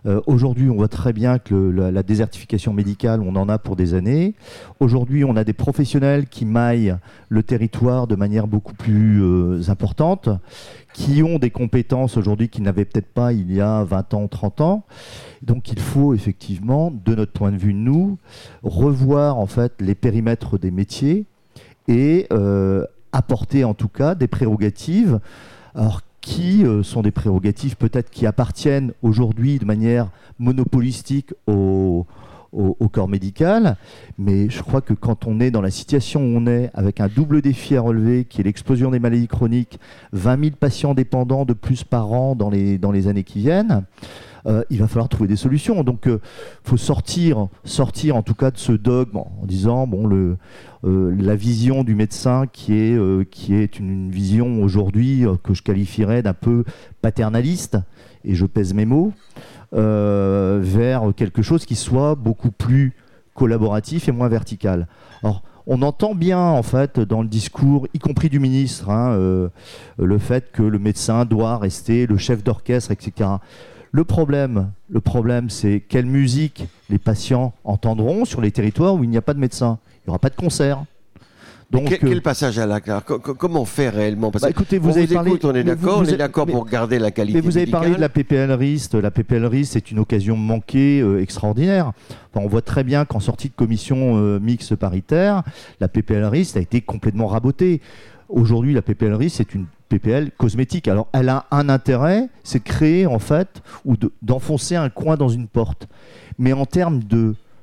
[0.05, 3.93] Euh, aujourd'hui, on voit très bien que la, désertification médicale, on en a pour des
[3.93, 4.35] années.
[4.79, 6.97] Aujourd'hui, on a des professionnels qui maillent
[7.29, 10.29] le territoire de manière beaucoup plus euh, importante,
[10.93, 14.61] qui ont des compétences aujourd'hui qu'ils n'avaient peut-être pas il y a 20 ans, 30
[14.61, 14.83] ans.
[15.41, 18.17] Donc il faut effectivement, de notre point de vue, nous,
[18.63, 21.25] revoir en fait les périmètres des métiers
[21.87, 25.19] et euh, apporter en tout cas des prérogatives.
[25.75, 30.09] Alors qui euh, sont des prérogatives peut-être qui appartiennent aujourd'hui de manière
[30.39, 32.07] monopolistique au,
[32.91, 33.77] corps médical.
[34.17, 37.07] Mais je crois que quand on est dans la situation où on est, avec un
[37.07, 39.79] double défi à relever, qui est l'explosion des maladies chroniques,
[40.13, 43.83] 20 000 patients dépendants de plus par an dans les, dans les années qui viennent,
[44.45, 45.83] euh, il va falloir trouver des solutions.
[45.83, 46.21] Donc, il euh,
[46.63, 50.09] faut sortir, sortir en tout cas de ce dogme en disant bon,
[50.83, 56.21] euh, la vision du médecin qui est, qui est une, vision aujourd'hui que je qualifierais
[56.21, 56.65] d'un peu
[57.01, 57.77] paternaliste,
[58.25, 59.13] et je pèse mes mots,
[59.71, 62.93] vers quelque chose qui soit beaucoup plus
[63.33, 64.87] collaboratif et moins vertical.
[65.23, 69.17] Alors, on entend bien en fait dans le discours, y compris du ministre, hein,
[69.97, 73.29] le fait que le médecin doit rester le chef d'orchestre, etc.
[73.95, 79.09] Le problème, le problème, c'est quelle musique les patients entendront sur les territoires où il
[79.11, 79.77] n'y a pas de médecin.
[79.85, 80.83] Il n'y aura pas de concert.
[81.69, 82.91] Donc, quel, passage à l'acte
[83.37, 84.31] Comment faire réellement?
[84.31, 87.11] Parce bah, écoutez, vous avez parlé, on est d'accord, on est d'accord pour garder la
[87.11, 87.39] qualité.
[87.39, 88.95] Mais vous avez parlé de la PPL RIST.
[88.95, 91.91] La PPL RIST, c'est une occasion manquée extraordinaire.
[92.33, 95.43] on voit très bien qu'en sortie de commission mixte paritaire,
[95.79, 97.79] la PPL RIST a été complètement rabotée.
[98.29, 100.87] Aujourd'hui, la PPL RIST, c'est une PPL cosmétique.
[100.87, 105.29] Alors, elle a un intérêt, c'est de créer, en fait, ou d'enfoncer un coin dans
[105.29, 105.87] une porte.
[106.39, 107.01] Mais en termes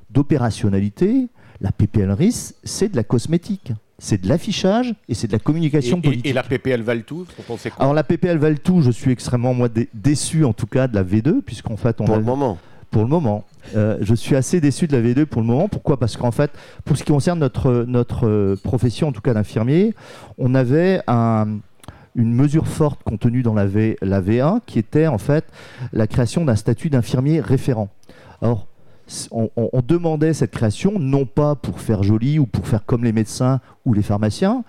[0.09, 1.27] d'opérationnalité,
[1.59, 3.73] la PPL RIS, c'est de la cosmétique.
[3.99, 6.25] C'est de l'affichage et c'est de la communication politique.
[6.25, 7.55] Et, la PPL Valtou, quoi?
[7.77, 11.41] Alors la PPL Valtou, je suis extrêmement moi, déçu en tout cas de la V2,
[11.41, 12.57] puisqu'en fait on Pour le moment
[12.91, 13.45] pour le moment.
[13.75, 15.67] Euh, je suis assez déçu de la V2 pour le moment.
[15.67, 15.97] Pourquoi?
[15.97, 16.51] Parce qu'en fait,
[16.85, 19.95] pour ce qui concerne notre, notre profession, en tout cas d'infirmier,
[20.37, 21.59] on avait un,
[22.15, 25.45] une mesure forte contenue dans la, v, la V1 qui était en fait
[25.93, 27.89] la création d'un statut d'infirmier référent.
[28.41, 28.67] Alors,
[29.31, 33.59] on, demandait cette création non pas pour faire joli ou pour faire comme les médecins
[33.85, 34.63] ou les pharmaciens.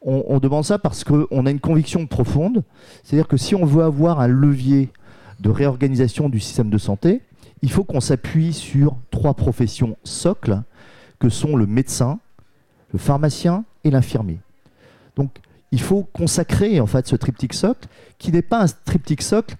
[0.00, 2.64] On, on demande ça parce qu'on a une conviction profonde,
[3.04, 4.88] c'est-à-dire que si on veut avoir un levier
[5.40, 7.20] de réorganisation du système de santé,
[7.62, 10.62] il faut qu'on s'appuie sur trois professions socles
[11.18, 12.18] que sont le médecin,
[12.92, 14.40] le pharmacien et l'infirmier.
[15.16, 15.38] Donc
[15.70, 19.56] il faut consacrer en fait ce triptyque socle qui n'est pas un triptyque socle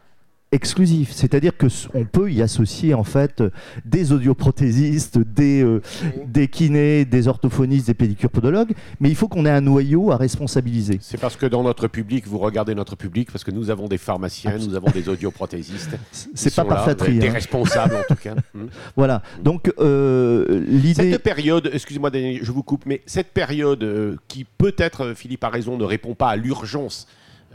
[0.53, 1.11] exclusif.
[1.13, 3.43] C'est-à-dire que on peut y associer en fait
[3.85, 5.81] des audioprothésistes, des, euh,
[6.27, 10.17] des kinés, des orthophonistes, des pédicures podologues, mais il faut qu'on ait un noyau à
[10.17, 10.99] responsabiliser.
[11.01, 13.99] C'est parce que dans notre public, vous regardez notre public, parce que nous avons des
[13.99, 15.97] pharmaciens, nous avons des audioprothésistes.
[16.35, 16.95] C'est pas par.
[16.95, 17.33] Des, hein.
[17.33, 18.35] responsables en tout cas.
[18.55, 18.67] Hmm.
[18.97, 19.23] Voilà.
[19.43, 21.13] Donc euh, l'idée.
[21.13, 25.79] Cette période, excusez-moi je vous coupe, mais cette période euh, qui peut-être, Philippe a raison,
[25.79, 27.07] ne répond pas à l'urgence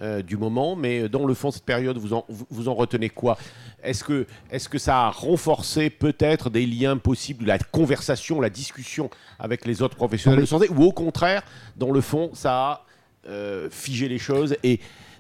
[0.02, 3.38] euh, du moment, mais dans le fond, cette période, vous en, vous en retenez quoi?
[3.84, 9.10] Est-ce que, est que ça a renforcé peut-être des liens possibles, la conversation, la discussion
[9.40, 11.44] avec les autres professionnels de santé, ou au contraire,
[11.76, 12.86] dans le fond, ça a
[13.28, 14.80] euh, figé les choses et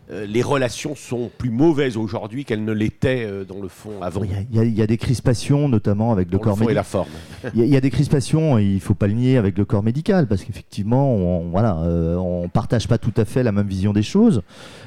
[0.10, 4.22] les relations sont plus mauvaises aujourd'hui qu'elles ne l'étaient euh, dans le fond avant.
[4.24, 6.76] Il y, a des crispations, notamment avec le corps médical.
[6.76, 7.10] la forme.
[7.56, 10.28] Il y, a des crispations, il ne faut pas le nier, avec le corps médical,
[10.28, 14.04] parce qu'effectivement, on voilà, euh, on partage pas tout à fait la même vision des
[14.04, 14.42] choses.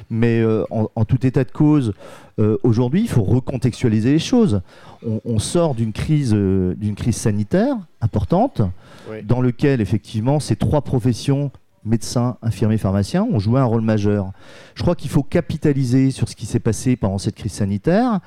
[0.09, 1.93] Mais en, tout état de cause,
[2.63, 4.61] aujourd'hui, il faut recontextualiser les choses.
[5.03, 8.61] On, sort d'une crise, d'une crise sanitaire importante,
[9.23, 11.51] dans laquelle effectivement ces trois professions
[11.85, 14.31] médecins, infirmiers, pharmaciens ont joué un rôle majeur.
[14.75, 18.19] Je crois qu'il faut capitaliser sur ce qui s'est passé pendant cette crise sanitaire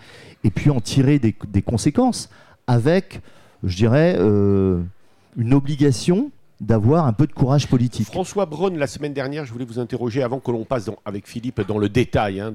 [0.43, 2.29] et puis en tirer des, conséquences
[2.67, 3.21] avec,
[3.63, 4.83] je dirais, euh,
[5.37, 8.07] une obligation d'avoir un peu de courage politique.
[8.07, 11.61] François Braun, la semaine dernière, je voulais vous interroger avant que l'on passe avec Philippe
[11.67, 12.55] dans le détail, hein,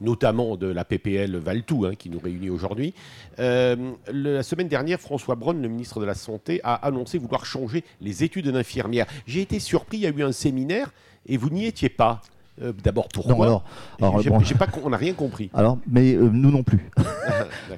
[0.00, 2.94] notamment de la PPL Valtou hein, qui nous réunit aujourd'hui.
[3.38, 7.84] Euh, la semaine dernière, François Braun, le ministre de la Santé, a annoncé vouloir changer
[8.00, 9.06] les études d'infirmière.
[9.26, 10.92] J'ai été surpris, il y a eu un séminaire
[11.26, 12.20] et vous n'y étiez pas.
[12.60, 13.64] Euh, d'abord, pourquoi alors,
[13.98, 15.50] pas, On n'a rien compris.
[15.54, 16.90] Alors, mais euh, nous non plus.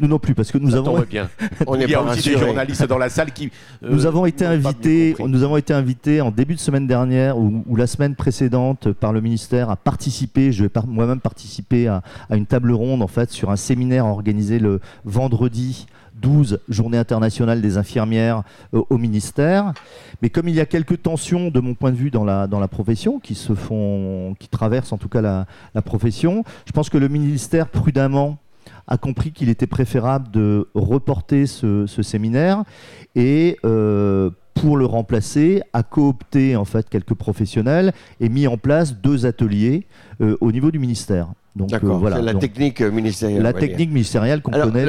[0.01, 1.01] nous non plus, parce que nous avons.
[1.01, 1.29] bien.
[1.67, 3.51] on Il y a aussi des journalistes dans la salle qui.
[3.83, 5.15] Euh, nous avons été invités.
[5.19, 9.21] Nous avons été invités en début de semaine dernière ou, la semaine précédente par le
[9.21, 10.53] ministère à participer.
[10.53, 14.59] Je vais moi-même participer à, à, une table ronde en fait sur un séminaire organisé
[14.59, 15.87] le vendredi
[16.21, 18.43] 12 journées internationales des infirmières
[18.75, 19.73] euh, au ministère.
[20.23, 22.61] Mais comme il y a quelques tensions, de mon point de vue, dans la, dans
[22.61, 26.99] la profession, qui se font, qui traversent en tout cas la, profession, je pense que
[26.99, 28.39] le ministère, prudemment,
[28.87, 32.65] a compris qu'il était préférable de reporter ce, séminaire
[33.15, 38.97] et euh, pour le remplacer, a coopté en fait quelques professionnels et mis en place
[38.97, 39.87] deux ateliers
[40.21, 41.29] euh, au niveau du ministère.
[41.57, 42.21] Donc voilà.
[42.21, 43.43] La technique ministérielle.
[43.43, 44.87] La technique ministérielle qu'on connaît.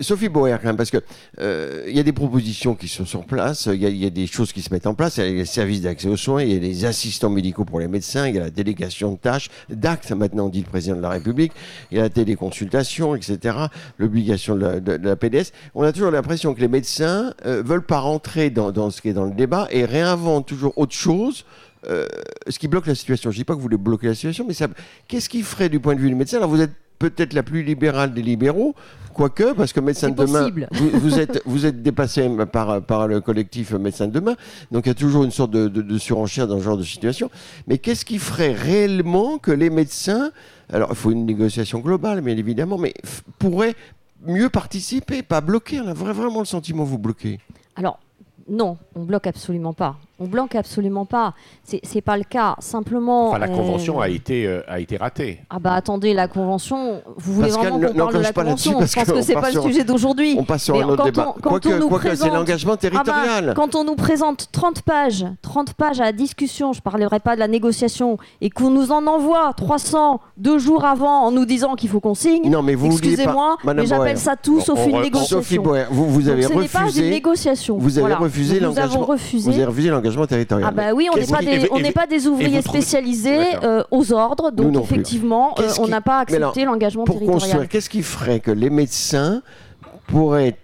[0.00, 0.98] Sophie Boer, quand même, parce que
[1.40, 4.52] euh, il y a des propositions qui sont sur place, il y, a des choses
[4.52, 5.18] qui se mettent en place.
[5.18, 7.80] Il y a les services d'accès aux soins, il y a les assistants médicaux pour
[7.80, 11.02] les médecins, il y a la délégation de tâches, d'actes maintenant dit le président de
[11.02, 11.52] la République,
[11.90, 13.56] il y a la téléconsultation, etc.
[13.98, 15.52] L'obligation de, la PDS.
[15.74, 19.12] On a toujours l'impression que les médecins euh, veulent pas rentrer dans, ce qui est
[19.12, 21.44] dans le débat et réinventent toujours autre chose.
[21.88, 22.06] Euh,
[22.46, 23.30] ce qui bloque la situation.
[23.30, 24.54] Je dis pas que vous voulez bloquer la situation, mais
[25.08, 26.36] qu'est-ce qui ferait du point de vue du médecin?
[26.36, 28.76] Alors vous êtes peut-être la plus libérale des libéraux,
[29.14, 33.72] quoique, parce que Médecins de demain, vous, êtes, vous êtes dépassé par, par le collectif
[33.72, 34.36] Médecins de demain,
[34.70, 37.30] donc il y a toujours une sorte de, surenchère dans ce genre de situation.
[37.66, 40.30] Mais qu'est-ce qui ferait réellement que les médecins,
[40.72, 42.94] alors il faut une négociation globale, bien évidemment, mais
[43.38, 43.74] pourraient
[44.26, 47.40] mieux participer, pas bloquer On a vraiment le sentiment vous bloquez.
[47.76, 47.98] Alors,
[48.46, 49.96] non, on bloque absolument pas.
[50.22, 51.32] On blanque absolument pas.
[51.64, 52.54] C'est c'est pas le cas.
[52.58, 53.30] Simplement.
[53.30, 55.40] Enfin, la euh, convention a été, euh, a été ratée.
[55.48, 57.02] Ah bah attendez, la convention.
[57.16, 59.08] Vous voulez Pascal, vraiment ne- qu'on parle de la pas là-dessus convention parce Je pense
[59.08, 60.36] qu'on que c'est pas sur- le sujet d'aujourd'hui.
[60.38, 61.26] On passe sur Mais un autre quand débat.
[61.36, 63.54] on- quand Quoique, on nous quoique, c'est présente- l'engagement Ah bah, territorial.
[63.56, 67.40] quand on nous présente 30 pages, 30 pages à la discussion, je parlerai pas de
[67.40, 71.88] la négociation, et qu'on nous en envoie 300 deux jours avant en nous disant qu'il
[71.88, 75.02] faut qu'on signe, non, mais vous excusez-moi, mais j'appelle ça tout Bon, sauf une re-
[75.02, 75.38] négociation.
[75.38, 77.08] Sophie Boer, vous, vous avez Donc, ce n'est pas une refusé.
[77.10, 77.78] négociation.
[77.78, 78.16] Vous avez Voilà.
[78.18, 79.00] refusé l'engagement.
[79.06, 79.48] refusé.
[79.50, 80.68] Vous avez refusé l'engagement territorial.
[80.68, 84.76] Ah bah oui, on n'est pas des, pas ouvriers trouvez- spécialisés euh, aux ordres, donc
[84.84, 87.68] effectivement, euh, on qui- n'a pas accepté l'engagement pour construire, territorial.
[87.68, 89.42] qu'est-ce qui ferait que les médecins
[90.06, 90.56] pourraient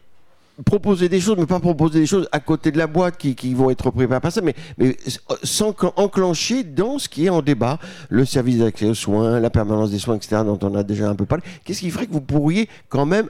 [0.64, 3.52] proposer des choses, mais pas proposer des choses à côté de la boîte qui, qui
[3.52, 4.96] vont être préparées par ça, mais, mais
[5.42, 7.78] sans clen- enclencher dans ce qui est en débat,
[8.08, 11.14] le service d'accès aux soins, la permanence des soins, etc., dont on a déjà un
[11.14, 11.44] peu parlé.
[11.64, 13.28] Qu'est-ce qui ferait que vous pourriez quand même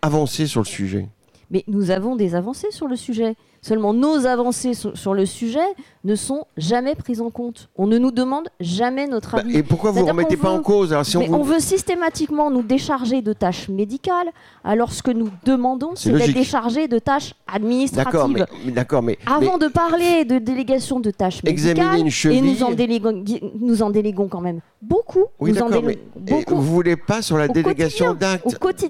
[0.00, 1.08] avancer sur le sujet?
[1.50, 3.34] Mais nous avons des avancées sur le sujet.
[3.62, 5.58] Seulement, nos avancées sur, sur le sujet
[6.04, 7.68] ne sont jamais prises en compte.
[7.76, 9.58] On ne nous demande jamais notre Bah, avis.
[9.58, 11.60] Et pourquoi vous ne remettez pas en cause Alors, si on Mais vous- on veut
[11.60, 14.28] systématiquement nous décharger de tâches médicales,
[14.64, 18.46] alors ce que nous demandons, C'est d'être déchargés de tâches administratives.
[18.72, 22.70] d'accord, mais, mais Avant de parler de délégation de tâches médicales, une et nous en,
[22.72, 23.24] déléguons,
[23.60, 25.68] nous en déléguons quand même beaucoup, oui, nous en
[26.16, 28.46] beaucoup vous voulez pas sur la Au délégation d'actes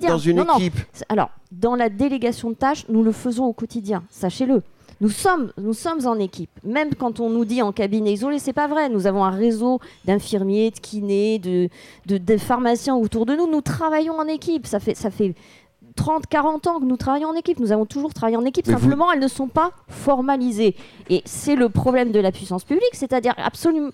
[0.07, 4.05] dans une Non, équipe Alors, dans la délégation de tâches, nous le faisons au quotidien,
[4.11, 4.63] sachez-le.
[5.03, 6.51] Nous sommes, nous sommes en équipe.
[6.63, 8.91] Même quand on nous dit en cabinet isolé, c'est pas vrai.
[8.91, 11.71] Nous avons un réseau d'infirmiers, de kinés, de,
[12.05, 13.51] de, de pharmaciens autour de nous.
[13.51, 14.67] Nous travaillons en équipe.
[14.67, 15.35] Ça fait, ça fait
[15.97, 17.61] 30, 40 ans que nous travaillons en équipe.
[17.61, 18.67] Nous avons toujours travaillé en équipe.
[18.67, 20.77] Mais vous- Simplement, elles ne sont pas formalisées.
[21.09, 22.93] Et c'est le problème de la puissance publique.
[22.93, 23.89] C'est-à-dire, absolument,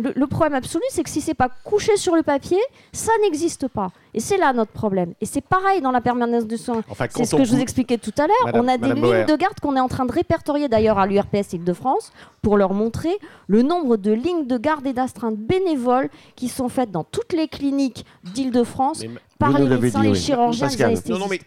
[0.00, 2.58] le, le problème absolu, c'est que si c'est pas couché sur le papier,
[2.92, 3.88] ça n'existe pas.
[4.14, 5.14] Et c'est là notre problème.
[5.20, 6.82] Et c'est pareil dans la permanence de soins.
[6.88, 8.54] Enfin, C'est ce que je vous expliquais tout à l'heure.
[8.54, 9.24] On a des Madame lignes Boer.
[9.26, 13.16] de garde qu'on est en train de répertorier d'ailleurs à l'URPS Île-de-France pour leur montrer
[13.48, 17.48] le nombre de lignes de garde et d'astreinte bénévoles qui sont faites dans toutes les
[17.48, 19.02] cliniques d'Île-de-France
[19.38, 20.18] par les médecins, dit, les oui.
[20.18, 21.08] chirurgiens, les anesthésistes.
[21.10, 21.40] Non, non, mais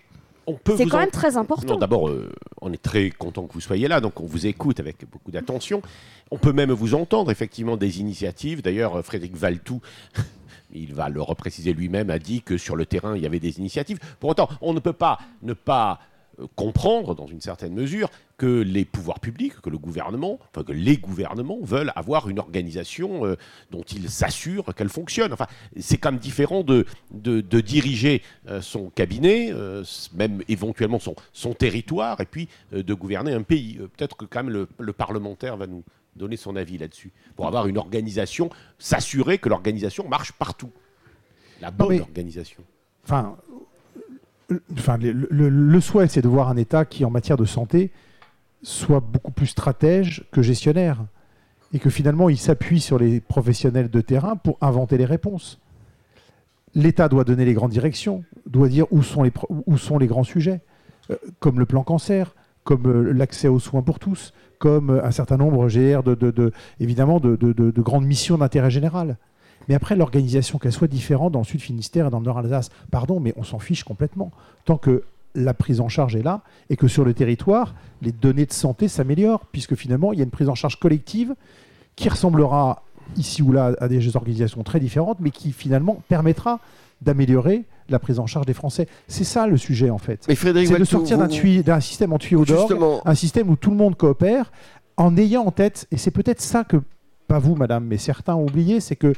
[0.50, 1.76] on peut C'est quand en- même très important.
[1.78, 2.30] D'abord, euh,
[2.62, 5.82] on est très content que vous soyez là, donc on vous écoute avec beaucoup d'attention.
[6.32, 8.62] On peut même vous entendre, effectivement, des initiatives.
[8.62, 9.82] D'ailleurs, euh, Frédéric Valtou,
[10.74, 13.60] il va le repréciser lui-même, a dit que sur le terrain, il y avait des
[13.60, 14.00] initiatives.
[14.20, 16.00] Pour autant, on ne peut pas ne pas
[16.40, 20.74] euh, comprendre, dans une certaine mesure, que les pouvoirs publics, que le gouvernement, enfin que
[20.74, 23.36] les gouvernements veulent avoir une organisation euh,
[23.72, 25.32] dont ils s'assurent qu'elle fonctionne.
[25.32, 25.48] Enfin,
[25.80, 26.86] c'est quand même différent de,
[27.62, 28.22] diriger
[28.62, 29.52] son cabinet,
[30.14, 33.80] même éventuellement son, territoire, et puis de gouverner un pays.
[33.98, 35.84] Peut-être que quand même le parlementaire va nous
[36.18, 38.50] donner son avis là-dessus, pour avoir une organisation,
[38.80, 40.72] s'assurer que l'organisation marche partout.
[41.62, 42.64] La bonne mais- organisation.
[43.04, 43.38] Enfin,
[44.74, 47.92] enfin, le, le- le souhait, c'est de voir un État qui, en matière de santé,
[48.64, 51.06] soit beaucoup plus stratège que gestionnaire.
[51.74, 55.60] Et que finalement, il s'appuie sur les professionnels de terrain pour inventer les réponses.
[56.76, 59.34] L'État doit donner les grandes directions, doit dire où sont les,
[59.66, 60.62] où sont les grands sujets,
[61.10, 65.38] euh, comme le plan cancer, comme euh, l'accès aux soins pour tous, comme un certain
[65.38, 69.18] nombre, GR, de, de- de- évidemment, de, de- de- de grandes missions d'intérêt général.
[69.70, 72.70] Mais après, l'organisation, qu'elle soit différente dans le Sud Finistère et dans le Nord Alsace,
[72.92, 74.32] pardon, mais on s'en fiche complètement.
[74.66, 75.04] Tant que
[75.36, 78.88] la prise en charge est là et que sur le territoire, les données de santé
[78.88, 81.36] s'améliorent, puisque finalement, il y a une prise en charge collective
[81.96, 82.84] qui ressemblera
[83.18, 86.60] ici ou là à des organisations très différentes, mais qui finalement permettra
[87.02, 88.88] d'améliorer la prise en charge des Français.
[89.08, 90.26] C'est ça le sujet en fait.
[90.28, 93.70] Mais Frédéric C'est de sortir d'un vous- système en tuyau Justement, un système où tout
[93.72, 94.52] le monde coopère
[94.98, 96.78] en ayant en tête, et c'est peut-être ça que,
[97.28, 99.14] pas vous madame, mais certains ont oublié, c'est que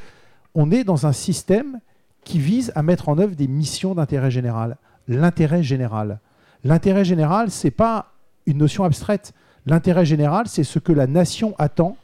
[0.55, 1.79] on est dans un système
[2.25, 4.77] qui vise à mettre en œuvre des missions d'intérêt général.
[5.08, 6.19] L'intérêt général.
[6.63, 8.12] L'intérêt général, c'est pas
[8.45, 9.34] une notion abstraite.
[9.65, 11.95] L'intérêt général, c'est ce que la nation attend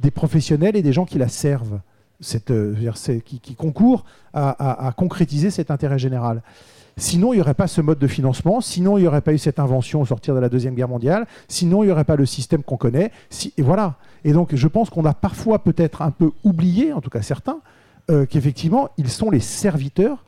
[0.00, 1.80] des professionnels et des gens qui la servent,
[2.50, 6.42] euh, qui, qui concourent à, concrétiser cet intérêt général.
[6.96, 9.38] Sinon, il n'y aurait pas ce mode de financement, sinon, il n'y aurait pas eu
[9.38, 12.26] cette invention au sortir de la Deuxième Guerre mondiale, sinon, il n'y aurait pas le
[12.26, 13.10] système qu'on connaît.
[13.56, 13.94] Et voilà.
[14.24, 17.60] Et donc, je pense qu'on a parfois peut-être un peu oublié, en tout cas certains,
[18.10, 20.24] euh, qu'effectivement, ils sont les serviteurs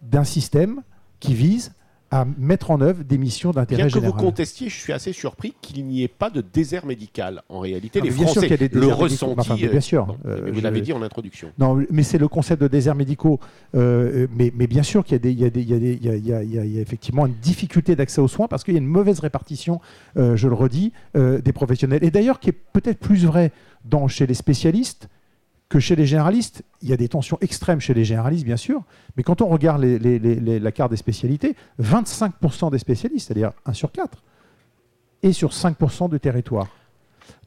[0.00, 0.82] d'un système
[1.18, 1.72] qui vise
[2.12, 4.10] à mettre en œuvre des missions d'intérêt Bien que général.
[4.16, 7.42] vous contestiez, je suis assez surpris qu'il n'y ait pas de désert médical.
[7.48, 9.34] En réalité, Ah, les mais bien sûr Français qu'il y a des le ressenti.
[9.38, 10.06] Enfin, bien sûr.
[10.06, 11.52] Bon, Euh, vous je- l'avez dit en introduction.
[11.58, 13.38] Non, mais c'est le concept de déserts médicaux.
[13.76, 18.48] Euh, mais, mais bien sûr qu'il a, y a effectivement une difficulté d'accès aux soins
[18.48, 19.80] parce qu'il y a une mauvaise répartition,
[20.16, 22.02] euh, je le redis, euh, des professionnels.
[22.02, 23.52] Et d'ailleurs, qui est peut-être plus vrai
[23.84, 25.08] dans, chez les spécialistes
[25.70, 26.62] que chez les généralistes.
[26.82, 28.82] Il y a des tensions extrêmes chez les généralistes, bien sûr.
[29.16, 34.22] Mais quand on regarde la carte des spécialités, 25% des spécialistes, c'est-à-dire 1 sur 4,
[35.22, 36.68] est sur 5% du territoire.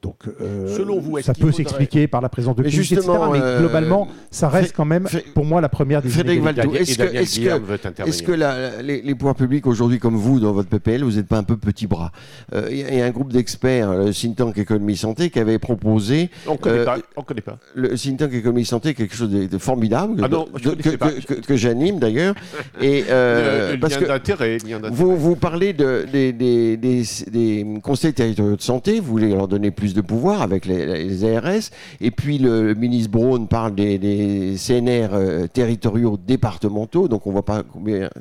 [0.03, 3.01] Donc, euh, Selon vous, ça peut faudrait- s'expliquer par la présence de Mais cliniques, etc.
[3.07, 6.09] justement, Mais euh, globalement, ça reste Fré- quand même, Fré- pour moi, la première des
[6.09, 10.41] Frédéric Daniel- est-ce que, Guillaume que, que la- les, les pouvoirs publics aujourd'hui, comme vous
[10.41, 12.11] dans votre PPL, vous n'êtes pas un peu petit bras
[12.53, 15.29] Euh, Il y, a- il y a un groupe d'experts, le think tank économie santé,
[15.29, 16.97] qui avait proposé On connaît Euh, pas.
[17.15, 17.57] On connaît pas.
[17.73, 21.11] le think tank économie santé, quelque chose de, de formidable, Ah non, de- que, pas.
[21.11, 22.35] que- que- que j'anime d'ailleurs.
[22.81, 27.65] Et euh, le, le parce lien que vous, vous parlez de, des, des- des- des
[27.81, 31.69] conseils territoriaux de santé, vous voulez leur donner plus de pouvoir avec les, ARS,
[32.01, 37.63] et puis le ministre Braun parle des, CNR euh, territoriaux départementaux, donc on voit pas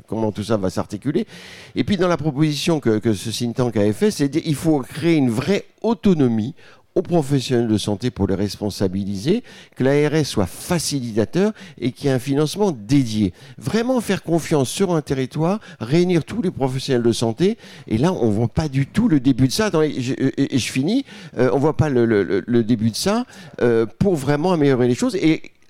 [0.07, 1.27] comment tout ça va s'articuler.
[1.75, 4.81] Et puis dans la proposition que, que ce think tank avait fait, c'est qu'il faut
[4.81, 6.55] créer une vraie autonomie
[6.95, 9.43] aux professionnels de santé pour les responsabiliser,
[9.77, 13.33] que l'ARS soit facilitateur et qu'il y ait un financement dédié.
[13.59, 17.57] Vraiment faire confiance sur un territoire, réunir tous les professionnels de santé,
[17.89, 19.71] et là on voit pas du tout le début de ça.
[19.73, 21.05] Je- et, je finis,
[21.39, 23.25] euh, on voit pas le, début de ça
[23.61, 25.17] euh, pour vraiment améliorer les choses.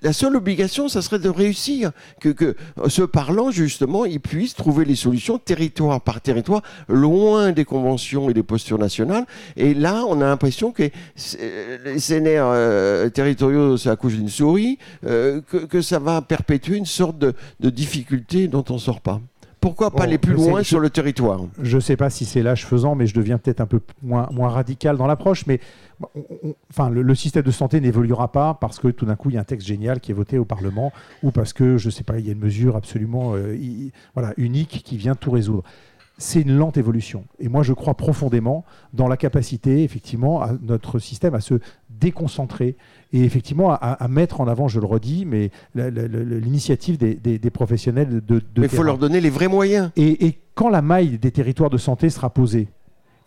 [0.03, 2.55] La seule obligation, ça serait de réussir, que, que
[2.87, 8.33] ce parlant, justement, il puisse trouver les solutions territoire par territoire, loin des conventions et
[8.33, 9.25] des postures nationales.
[9.55, 14.29] Et là, on a l'impression que c'est- les CNR euh, territoriaux, c'est à cause d'une
[14.29, 18.79] souris, euh, que, que ça va perpétuer une sorte de, de difficulté dont on ne
[18.79, 19.21] sort pas.
[19.63, 22.43] Pourquoi pas Bon, aller plus loin sur le territoire Je ne sais pas si c'est
[22.43, 25.45] l'âge faisant, mais je deviens peut-être un peu moins, moins radical dans l'approche.
[25.47, 25.59] Mais
[26.15, 29.29] on- on- enfin, le, le système de santé n'évoluera pas parce que tout d'un coup,
[29.29, 30.91] il y a un texte génial qui est voté au Parlement
[31.23, 33.55] ou parce que, je ne sais pas, il y a une mesure absolument euh,
[34.13, 35.63] voilà, unique qui vient tout résoudre.
[36.19, 37.25] C'est une lente évolution.
[37.39, 41.55] Et moi, je crois profondément dans la capacité, effectivement, à notre système à se
[41.99, 42.75] déconcentrer
[43.11, 47.49] et effectivement à, à mettre en avant, je le redis, mais l'initiative des, des- des
[47.49, 49.91] professionnels de, de Mais il faut leur donner les vrais moyens.
[49.95, 52.67] Et, et quand la maille des territoires de santé sera posée,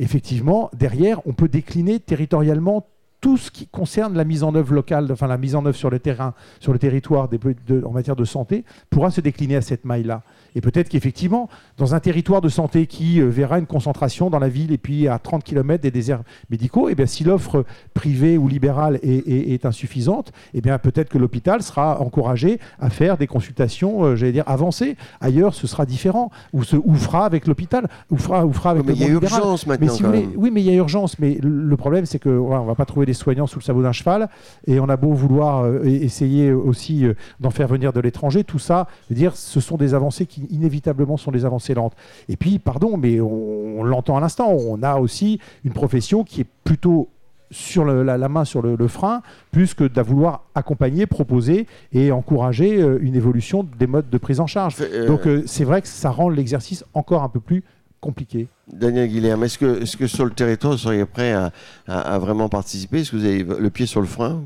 [0.00, 2.86] effectivement, derrière, on peut décliner territorialement
[3.22, 5.88] tout ce qui concerne la mise en œuvre locale, enfin la mise en œuvre sur
[5.90, 9.62] le terrain, sur le territoire des- de- en matière de santé, pourra se décliner à
[9.62, 10.22] cette maille-là.
[10.56, 14.48] Et peut-être qu'effectivement, dans un territoire de santé qui euh, verra une concentration dans la
[14.48, 18.48] ville et puis à 30 km des déserts médicaux, et bien si l'offre privée ou
[18.48, 23.26] libérale est, est- est insuffisante, et bien peut-être que l'hôpital sera encouragé à faire des
[23.28, 24.96] consultations, euh, j'allais dire avancées.
[25.20, 28.84] Ailleurs, ce sera différent, ou, se, ou fera avec l'hôpital, ou fera, ou fera avec
[28.86, 29.38] mais le il y a libéral.
[29.40, 29.92] urgence Mais maintenant.
[29.94, 30.36] si vous quand voulez, même.
[30.38, 31.18] oui, mais il y a urgence.
[31.18, 33.82] Mais le problème, c'est que voilà, on va pas trouver des soignants sous le sabot
[33.82, 34.28] d'un cheval,
[34.66, 38.42] et on a beau vouloir euh, e- essayer aussi euh, d'en faire venir de l'étranger,
[38.42, 41.94] tout ça, je veux dire, ce sont des avancées qui inévitablement sont des avancées lentes.
[42.28, 46.42] Et puis, pardon, mais on, on l'entend à l'instant, on a aussi une profession qui
[46.42, 47.08] est plutôt
[47.52, 49.22] sur le- la, la main sur le, le frein,
[49.52, 54.40] plus que de vouloir accompagner, proposer et encourager euh, une évolution des modes de prise
[54.40, 54.76] en charge.
[54.80, 57.62] Euh, Donc euh, c'est vrai que ça rend l'exercice encore un peu plus
[58.00, 58.48] compliqué.
[58.72, 61.52] Daniel Guilherme, est-ce que, est que sur le territoire, vous seriez prêt à,
[61.86, 63.00] à- à vraiment participer?
[63.02, 64.42] Est-ce que vous avez le pied sur le frein?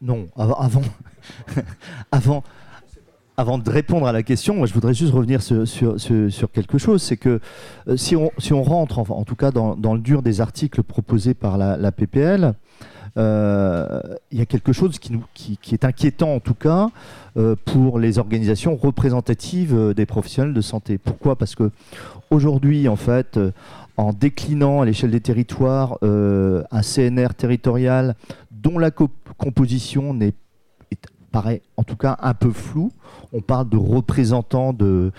[0.00, 0.82] Non, av- avant,
[2.12, 2.42] avant,
[3.36, 7.02] avant de répondre à la question, moi, je voudrais juste revenir sur, quelque chose.
[7.02, 7.40] C'est que
[7.88, 11.92] euh, si, on, rentre, en tout cas dans, le dur des articles proposés par la,
[11.92, 12.54] PPL,
[13.16, 16.90] euh, il y a quelque chose qui, nous, qui, est inquiétant en tout cas
[17.36, 20.98] euh, pour les organisations représentatives des professionnels de santé.
[20.98, 21.36] Pourquoi?
[21.36, 21.70] Parce que
[22.30, 23.38] aujourd'hui, en fait,
[23.96, 28.14] en déclinant à l'échelle des territoires un CNR territorial
[28.52, 30.34] dont la co- composition n'est
[30.90, 32.92] est- paraît en tout cas un peu floue.
[33.34, 35.12] On parle de représentants de,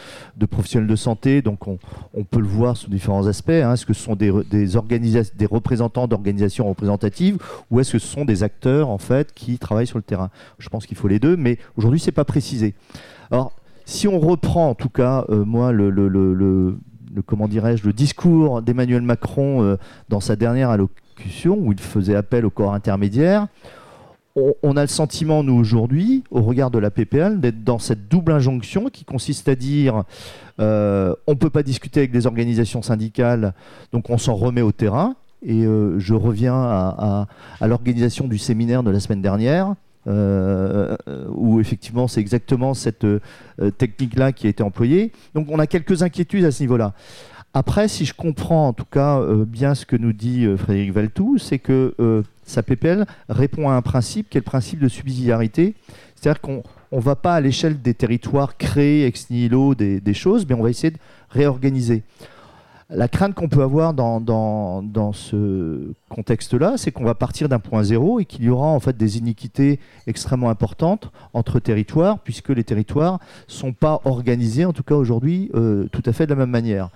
[0.49, 1.77] professionnels de santé, donc on,
[2.23, 3.49] peut le voir sous différents aspects.
[3.49, 3.73] hein.
[3.73, 7.37] Est-ce que ce sont des, des, représentants d'organisations représentatives
[7.69, 10.29] ou est-ce que ce sont des acteurs en fait qui travaillent sur le terrain?
[10.59, 12.73] Je pense qu'il faut les deux, mais aujourd'hui c'est pas précisé.
[13.31, 13.51] Alors
[13.85, 16.77] si on reprend en tout cas, euh, moi, le-
[17.25, 19.77] comment dirais-je, le discours d'Emmanuel Macron euh,
[20.09, 23.47] dans sa dernière allocution où il faisait appel au corps intermédiaire,
[24.35, 28.33] on, a le sentiment, nous, aujourd'hui, au regard de la PPL, d'être dans cette double
[28.33, 30.03] injonction qui consiste à dire
[30.59, 33.53] euh, on ne peut pas discuter avec des organisations syndicales,
[33.93, 35.15] donc on s'en remet au terrain.
[35.45, 37.27] Et euh, je reviens à,
[37.61, 39.75] l'organisation du séminaire de la semaine dernière,
[40.07, 40.97] euh,
[41.29, 43.05] où effectivement c'est exactement cette
[43.77, 45.13] technique-là qui a été employée.
[45.33, 46.93] Donc on a quelques inquiétudes à ce niveau-là.
[47.53, 51.59] Après, si je comprends en tout cas bien ce que nous dit Frédéric Valtou, c'est
[51.59, 51.93] que
[52.45, 55.75] sa PPL répond à un principe qui est le principe de subsidiarité.
[56.15, 60.45] C'est-à-dire qu'on ne va pas à l'échelle des territoires créer ex nihilo des, des choses,
[60.47, 62.03] mais on va essayer de réorganiser.
[62.91, 67.57] La crainte qu'on peut avoir dans, dans, dans ce contexte-là, c'est qu'on va partir d'un
[67.57, 72.49] point zéro et qu'il y aura en fait des iniquités extrêmement importantes entre territoires, puisque
[72.49, 76.31] les territoires ne sont pas organisés, en tout cas aujourd'hui, euh, tout à fait de
[76.31, 76.91] la même manière.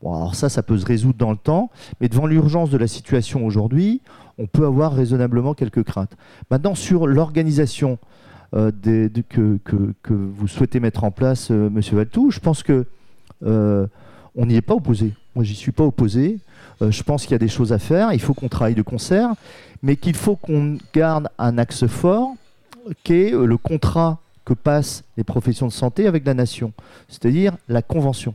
[0.00, 2.86] Bon, alors ça, ça peut se résoudre dans le temps, mais devant l'urgence de la
[2.86, 4.00] situation aujourd'hui,
[4.42, 6.16] on peut avoir raisonnablement quelques craintes.
[6.50, 7.98] Maintenant, sur l'organisation
[8.54, 8.72] euh,
[9.28, 12.84] que, vous souhaitez mettre en place, euh, Monsieur Valtou, je pense que
[13.44, 13.86] euh,
[14.36, 15.14] n'y est pas opposé.
[15.36, 16.38] Moi, j'y suis pas opposé.
[16.82, 18.12] Euh, je pense qu'il y a des choses à faire.
[18.12, 19.30] Il faut qu'on travaille de concert,
[19.82, 22.34] mais qu'il faut qu'on garde un axe fort,
[23.04, 26.72] qui est le contrat que passent les professions de santé avec la nation,
[27.08, 28.34] c'est-à-dire la convention.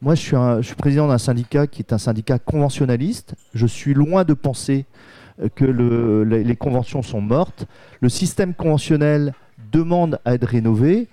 [0.00, 3.34] Moi, je suis, président d'un syndicat qui est un syndicat conventionnaliste.
[3.54, 4.86] Je suis loin de penser
[5.54, 7.66] que le- les, conventions sont mortes.
[8.00, 9.34] Le système conventionnel
[9.72, 11.08] demande à être rénové,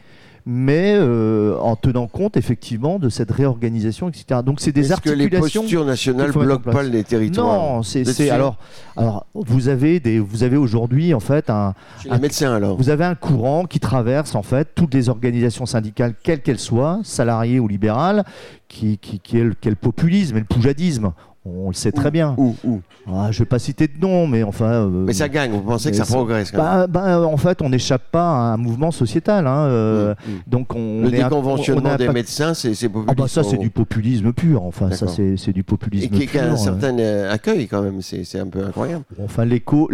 [0.45, 4.41] mais euh, en tenant compte effectivement de cette réorganisation, etc.
[4.43, 5.61] Donc c'est des Est-ce que les articulations.
[5.61, 8.57] postures nationales en bloquent pas les territoires Non, c'est alors
[8.97, 11.75] alors vous avez des vous avez aujourd'hui en fait un
[12.09, 12.75] les médecins alors.
[12.75, 17.01] vous avez un courant qui traverse en fait toutes les organisations syndicales, quelles qu'elles soient,
[17.03, 18.23] salariées ou libérales,
[18.67, 21.11] qui, qui, qui est, le, qui est le populisme et le poujadisme.
[21.43, 22.35] On le sait très bien.
[22.37, 24.65] Où, où Ah, je ne vais pas citer de nom, mais enfin.
[24.65, 27.37] euh, Mais ça gagne, vous pensez que ça ça- progresse quand même bah, bah, en
[27.37, 29.47] fait, on n'échappe pas à un mouvement sociétal.
[29.47, 30.39] hein, euh, Mm, mm.
[30.45, 33.17] Donc on Le on déconventionnement des médecins, c'est c'est Ah populiste.
[33.17, 34.61] bah ça c'est du populisme pur.
[34.63, 35.61] Enfin ça c'est du vous.
[35.61, 36.57] Et populisme qui, a un euh.
[36.57, 39.03] certain euh, accueil quand même, c'est un peu incroyable.
[39.23, 39.89] Enfin, l'écho,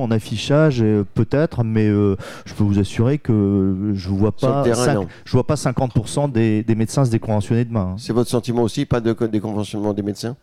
[0.00, 0.84] en affichage,
[1.14, 5.46] peut-être, mais je peux vous assurer que je vois Sur le pas, terrain, je vois
[5.46, 7.92] pas 50% des, des médecins se déconventionner demain.
[7.92, 7.96] hein.
[7.98, 10.36] C'est votre sentiment aussi, pas de co- déconventionnement des médecins?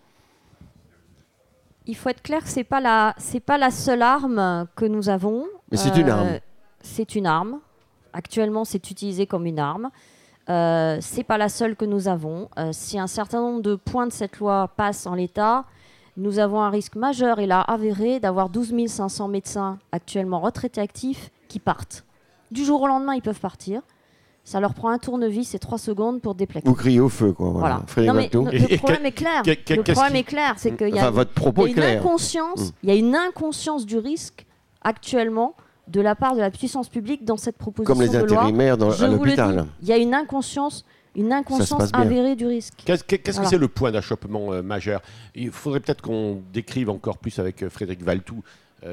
[1.88, 5.46] Il faut être clair, c'est pas la, c'est pas la seule arme que nous avons.
[5.72, 6.40] Mais c'est une Euh, arme.
[6.82, 7.60] C'est une arme.
[8.14, 9.90] Actuellement, c'est utilisé comme une arme.
[10.50, 12.50] Euh, c'est pas la seule que nous avons.
[12.58, 15.66] Euh, si un certain nombre de points de cette loi passent en l'état,
[16.16, 21.32] nous avons un risque majeur et là avéré d'avoir 12 500 médecins actuellement retraités actifs
[21.48, 22.06] qui partent.
[22.52, 23.82] Du jour au lendemain, ils peuvent partir.
[24.48, 26.66] Ça leur prend un tournevis et trois secondes pour déplaquer.
[26.70, 27.50] Vous criez au feu, quoi.
[27.50, 27.60] Voilà.
[27.60, 27.84] Voilà.
[27.86, 28.72] Frédéric Non, mais Valtou.
[28.72, 29.42] le, problème est clair.
[29.46, 29.54] le
[29.94, 31.80] problème qui- est clair, c'est qu'il y a Enfin, une- votre propos il est y
[31.82, 32.00] a une clair.
[32.02, 32.72] inconscience, Mm.
[32.84, 34.46] il y a une inconscience du risque
[34.82, 35.54] actuellement
[35.90, 38.40] de la part de la puissance publique dans cette proposition Comme les de loi.
[38.40, 39.64] intérimaires dans- Je à vous le l'hôpital.
[39.64, 40.86] dis, il y a une inconscience,
[41.16, 42.74] une inconscience avérée du risque.
[42.86, 43.50] Qu'est-ce que Voilà.
[43.50, 45.02] c'est le point d'achoppement euh, majeur?
[45.36, 48.42] Il faudrait peut-être qu'on décrive encore plus avec euh, Frédéric Valtou euh,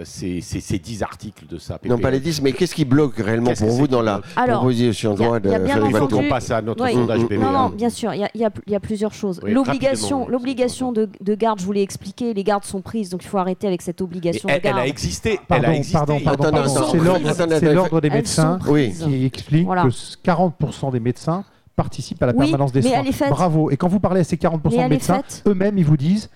[0.05, 3.16] ces, ces, ces 10 articles de sa Non, pas les 10, mais qu'est-ce qui bloque
[3.18, 6.62] réellement pour vous dans la Alors, proposition de loi de il faut qu'on passe à
[6.62, 7.20] notre sondage.
[7.30, 9.41] Non, non, bien sûr, il y a, il y a- il y a plusieurs choses.
[9.43, 13.28] Oui, L'obligation, de, de garde, je vous l'ai expliqué, les gardes sont prises, donc il
[13.28, 14.78] faut arrêter avec cette obligation elle, de garde.
[14.78, 15.32] elle a existé.
[15.32, 15.93] elle Pardon, a existé.
[15.99, 16.87] pardon, pardon, pardon.
[16.91, 18.59] C'est l'ordre des Elles médecins
[19.05, 19.82] qui explique Voilà.
[19.82, 19.89] que
[20.24, 21.45] 40% des médecins
[21.76, 22.99] participent à la Oui, permanence des mais soins.
[23.01, 23.30] elle est faite.
[23.30, 23.70] Bravo.
[23.70, 26.30] Et quand vous parlez à ces 40% Mais de elle médecins, eux-mêmes, ils vous disent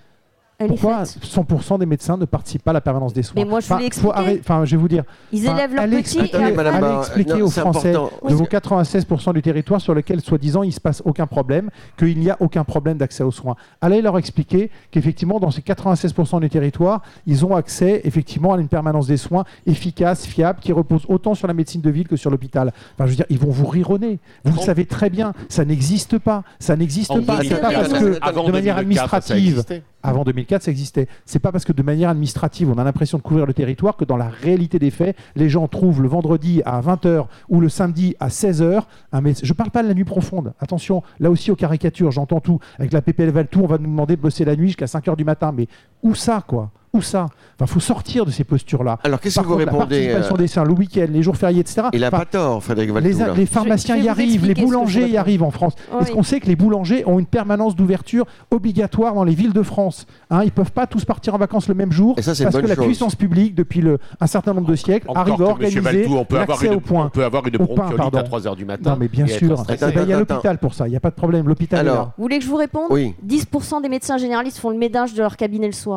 [0.61, 1.23] Elle pourquoi faite.
[1.23, 3.35] 100% des médecins ne participent pas à la permanence des soins.
[3.41, 4.13] Mais moi, je faut expliqué.
[4.13, 5.05] arrêter- Enfin, je vais vous dire.
[5.31, 8.33] Ils Enfin, élèvent leurs allez petits expliquer- madame, allez Barre, expliquer non, aux Français de
[8.33, 12.29] vos 96% du territoire sur lequel, soi-disant, il ne se passe aucun problème, qu'il n'y
[12.29, 13.55] a aucun problème d'accès aux soins.
[13.79, 18.67] Allez leur expliquer qu'effectivement, dans ces 96% du territoire, ils ont accès effectivement à une
[18.67, 22.31] permanence des soins efficace, fiable, qui repose autant sur la médecine de ville que sur
[22.31, 22.73] l'hôpital.
[22.95, 24.19] Enfin, je veux dire, ils vont vous rironner.
[24.43, 26.43] Vous le savez très bien, ça n'existe pas.
[26.59, 27.37] Ça n'existe pas.
[27.43, 29.63] C'est 2004, pas parce que de manière 2004, ça administrative.
[30.03, 31.07] Avant 2004, ça existait.
[31.25, 34.05] C'est pas parce que de manière administrative, on a l'impression de couvrir le territoire que
[34.05, 38.15] dans la réalité des faits, les gens trouvent le vendredi à 20h ou le samedi
[38.19, 39.41] à 16h un médecin.
[39.43, 40.53] Je parle pas de la nuit profonde.
[40.59, 42.59] Attention, là aussi aux caricatures, j'entends tout.
[42.77, 45.23] Avec la PPL Valtou, on va nous demander de bosser la nuit jusqu'à 5h du
[45.23, 45.51] matin.
[45.55, 45.67] Mais
[46.03, 46.71] où ça, quoi?
[46.91, 47.27] Où ça?
[47.61, 48.97] Enfin, faut sortir de ces postures-là.
[49.03, 51.35] Alors, qu'est-ce que vous contre, la répondez participation euh, des saints, le week-end, les jours
[51.37, 51.83] fériés, etc.
[51.93, 53.19] Il n'a Enfin, pas tort, Frédéric les, Valtou.
[53.19, 53.33] là.
[53.37, 55.73] les pharmaciens Je y arrivent, les boulangers y arrivent en France.
[55.91, 55.99] Oui.
[56.01, 59.61] Est-ce qu'on sait que les boulangers ont une permanence d'ouverture obligatoire dans les villes de
[59.61, 60.07] France?
[60.31, 62.57] Hein, Ils ne peuvent pas tous partir en vacances le même jour Et ça, parce
[62.59, 66.07] que la puissance publique, depuis le, un certain nombre de siècles, Encore arrive à organiser
[66.09, 67.05] on peut avoir l'accès une, au point.
[67.05, 68.91] on peut avoir une pain, bronchiolite à 3h du matin.
[68.91, 69.63] Non, mais bien sûr.
[69.69, 71.47] Eh ben, Il y a l'hôpital pour ça, il n'y a pas de problème.
[71.47, 72.13] L'hôpital est Alors, là.
[72.17, 72.87] Vous voulez que je vous réponde?
[72.89, 75.88] Oui, 10% des médecins généralistes font le ménage de leur cabinet le soir.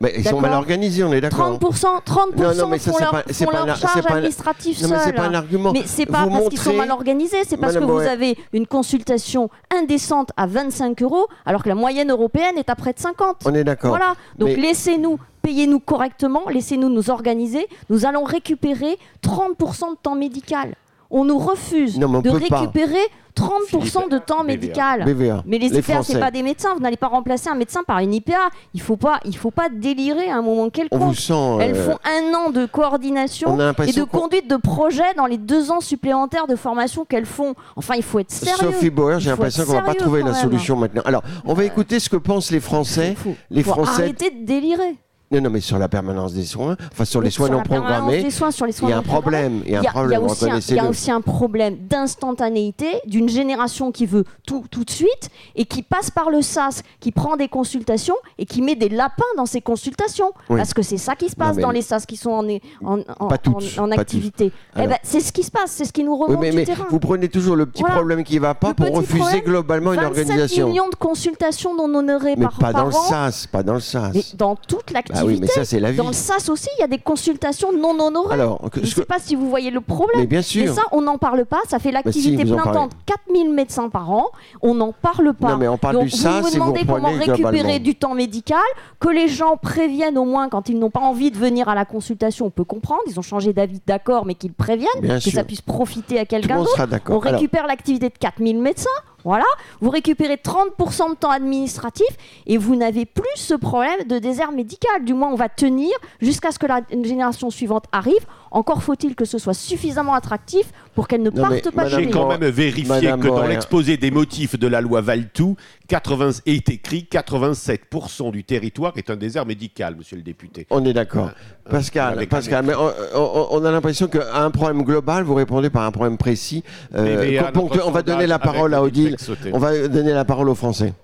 [0.00, 1.58] Mais ils sont mal organisés, on est d'accord.
[1.58, 3.80] 30%, 30% Non, non, mais ça, font leur, pas- c'est font pas leur un- c'est
[3.86, 5.14] charge pas administrative Non, mais c'est seule.
[5.14, 5.72] pas un argument.
[5.72, 7.98] Mais c'est pas Vous parce qu'ils sont montrez- mal organisés, c'est parce Madame que vous
[8.00, 12.92] avez une consultation indécente à 25 euros, alors que la moyenne européenne est à près
[12.92, 13.38] de 50.
[13.46, 13.90] On est d'accord.
[13.90, 14.14] Voilà.
[14.38, 17.66] Donc Mais- laissez-nous, payez-nous correctement, laissez-nous nous organiser.
[17.88, 20.74] Nous allons récupérer 30% de temps médical.
[21.10, 22.58] On nous refuse Non, mais on de pas.
[22.60, 22.98] récupérer
[23.36, 24.44] 30% de temps BVA.
[24.44, 25.04] médical.
[25.04, 25.42] BVA.
[25.46, 26.14] Mais les, Les IPA, Français.
[26.14, 26.72] c'est pas des médecins.
[26.74, 28.48] Vous n'allez pas remplacer un médecin par une IPA.
[28.72, 31.14] Il faut pas, il faut pas délirer à un moment On vous quelconque.
[31.16, 31.34] sent.
[31.60, 35.36] Elles euh, font un an de on coordination et de conduite de projet dans les
[35.38, 37.54] deux ans supplémentaires de formation qu'elles font.
[37.76, 38.56] Enfin, il faut être sérieux.
[38.72, 41.02] Sophie Bauer, j'ai l'impression qu'on va pas trouver la solution maintenant.
[41.04, 43.14] Alors, on va écouter ce que pensent les Français.
[43.16, 44.02] Faut- Les faut Français.
[44.04, 44.96] arrêter de délirer.
[45.32, 48.22] Non, non, mais sur la permanence des soins, enfin sur les soins Sur non programmés,
[48.22, 49.62] des soins, sur les soins il y a un problème.
[49.66, 50.84] Il y a y y aussi un- il y a reconnaissez-le.
[50.88, 51.76] aussi un problème
[52.20, 56.82] d'instantanéité d'une génération qui veut tout tout de suite et qui passe par le SAS,
[57.00, 60.30] qui prend des consultations et qui met des lapins dans ses consultations.
[60.48, 60.58] Oui.
[60.58, 62.46] Parce que c'est ça qui se passe mais- dans les SAS qui sont en,
[62.84, 64.52] en, en- toutes, activité.
[64.76, 66.56] Eh ben, c'est ce qui se passe, c'est ce qui nous Oui, remonte mais, du
[66.58, 66.86] mais terrain.
[66.88, 67.96] vous prenez toujours le petit Voilà.
[67.96, 70.68] problème qui va pas Le pour refuser problème, globalement une 27 organisation.
[70.68, 72.92] millions de consultations non honorées Mais par, pas par dans le.
[72.92, 74.12] SAS, pas dans le SAS.
[74.14, 75.15] Mais dans toute l'activité.
[75.20, 75.96] Bah oui, mais ça c'est la vie.
[75.98, 78.34] Dans le SAS aussi, il y a des consultations non honorées.
[78.34, 80.20] Alors, que- Je ne que- sais pas si vous voyez le problème.
[80.20, 80.74] mais bien Mais sûr.
[80.74, 81.60] ça, on n'en parle pas.
[81.68, 84.26] Ça fait l'activité vous en plein temps de 4000 médecins par an.
[84.62, 85.50] On n'en parle pas.
[85.52, 88.58] Non, mais on parle Donc, du vous SAS vous demandez comment récupérer du temps médical,
[89.00, 91.84] que les gens préviennent au moins quand ils n'ont pas envie de venir à la
[91.84, 92.46] consultation.
[92.46, 93.02] On peut comprendre.
[93.06, 95.32] Ils ont changé d'avis, d'accord, mais qu'ils préviennent, Bien que sûr.
[95.32, 96.76] ça puisse profiter à quelqu'un d'autre.
[97.08, 98.88] On récupère l'activité de 4000 médecins,
[99.26, 99.44] voilà.
[99.80, 102.06] Vous récupérez 30% de temps administratif
[102.46, 105.04] et vous n'avez plus ce problème de désert médical.
[105.04, 108.24] Du moins, on va tenir jusqu'à ce que la génération suivante arrive.
[108.56, 112.06] Encore faut-il que ce soit suffisamment attractif pour qu'elle ne Non, parte pas madame J'ai
[112.06, 115.56] de quand même vérifié Madame que dans l'exposé des motifs de la loi Valtou,
[115.88, 120.66] 80 est écrit 87% du territoire est un désert médical, monsieur le député.
[120.70, 121.32] on est d'accord.
[121.68, 125.68] Pascal, avec Pascal, mais on, on- on a l'impression qu'à un problème global, vous répondez
[125.68, 126.64] par un problème précis.
[126.94, 127.38] Euh,
[127.84, 129.18] on va donner la parole à Odile.
[129.52, 130.94] On va donner la parole aux Français.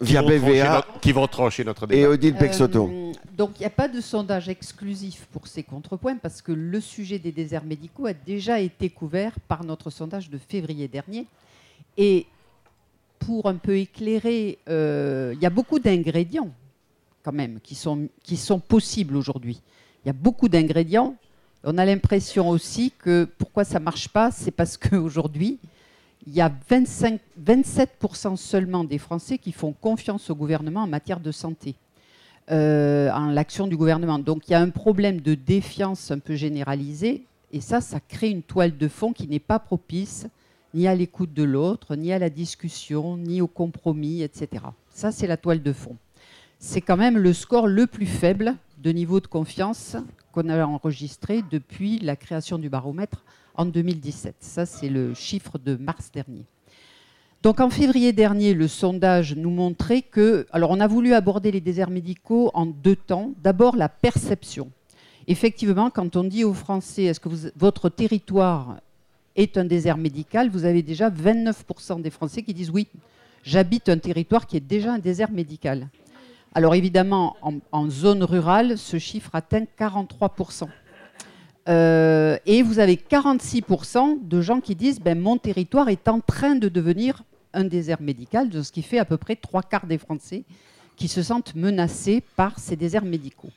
[0.00, 2.08] Qui Via trancher BVA notre- Qui vont trancher notre et débat.
[2.08, 2.88] Odile Pexoto.
[2.90, 6.80] Euh, donc il n'y a pas de sondage exclusif pour ces contrepoints parce que le
[6.80, 11.26] sujet des déserts médicaux a déjà été couvert par notre sondage de février dernier.
[11.98, 12.26] Et
[13.18, 16.50] pour un peu éclairer, euh, il y a beaucoup d'ingrédients
[17.22, 19.60] quand même qui sont, qui sont possibles aujourd'hui.
[20.04, 21.14] Il y a beaucoup d'ingrédients.
[21.62, 25.58] On a l'impression aussi que pourquoi ça ne marche pas, c'est parce qu'aujourd'hui,
[26.26, 31.20] il y a 25, 27% seulement des Français qui font confiance au gouvernement en matière
[31.20, 31.74] de santé,
[32.50, 34.18] euh, en l'action du gouvernement.
[34.18, 38.30] Donc il y a un problème de défiance un peu généralisé, et ça, ça crée
[38.30, 40.26] une toile de fond qui n'est pas propice
[40.72, 44.64] ni à l'écoute de l'autre, ni à la discussion, ni au compromis, etc.
[44.90, 45.96] Ça, c'est la toile de fond.
[46.60, 49.96] C'est quand même le score le plus faible de niveau de confiance
[50.32, 54.36] qu'on a enregistré depuis la création du baromètre en 2017.
[54.40, 56.44] Ça, c'est le chiffre de mars dernier.
[57.42, 60.46] Donc en février dernier, le sondage nous montrait que...
[60.52, 63.32] Alors on a voulu aborder les déserts médicaux en deux temps.
[63.42, 64.70] D'abord la perception.
[65.26, 68.80] Effectivement, quand on dit aux Français, est-ce que votre territoire
[69.36, 72.88] est un désert médical, vous avez déjà 29% des Français qui disent oui,
[73.42, 75.88] j'habite un territoire qui est déjà un désert médical.
[76.54, 80.68] Alors évidemment, en, en zone rurale, ce chiffre atteint 43%.
[81.68, 86.54] Euh, et vous avez 46% de gens qui disent ben, mon territoire est en train
[86.54, 89.98] de devenir un désert médical, de ce qui fait à peu près trois quarts des
[89.98, 90.44] Français
[90.96, 93.50] qui se sentent menacés par ces déserts médicaux.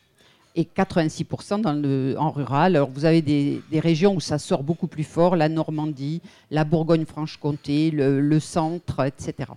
[0.56, 2.76] Et 86% dans le, en rural.
[2.76, 7.92] Alors vous avez des, régions où ça sort beaucoup plus fort, la Normandie, la Bourgogne-Franche-Comté,
[7.92, 9.52] le, le centre, etc.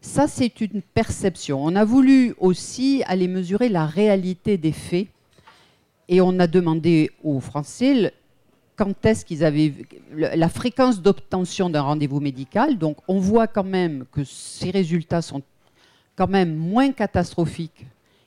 [0.00, 1.64] Ça, c'est une perception.
[1.64, 5.06] On a voulu aussi aller mesurer la réalité des faits
[6.12, 8.12] et on a demandé aux Français
[8.76, 9.72] quand est-ce qu'ils avaient
[10.14, 12.76] la fréquence d'obtention d'un rendez-vous médical.
[12.76, 15.40] Donc, on voit quand même que ces résultats sont
[16.14, 17.86] quand même moins catastrophiques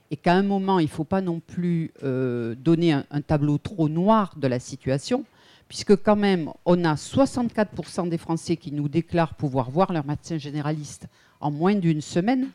[0.09, 3.59] et qu'à un moment, il ne faut pas non plus euh, donner un, un tableau
[3.59, 5.23] trop noir de la situation,
[5.67, 10.39] puisque quand même, on a 64% des Français qui nous déclarent pouvoir voir leur médecin
[10.39, 11.05] généraliste
[11.39, 12.49] en moins d'une semaine.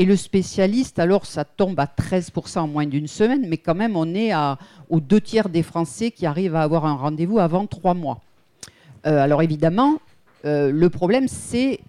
[0.00, 3.96] Et le spécialiste, alors ça tombe à 13% en moins d'une semaine, mais quand même
[3.96, 4.56] on est à,
[4.90, 8.20] aux deux tiers des Français qui arrivent à avoir un rendez-vous avant trois mois.
[9.06, 9.98] Euh, alors évidemment,
[10.44, 11.80] euh, le problème c'est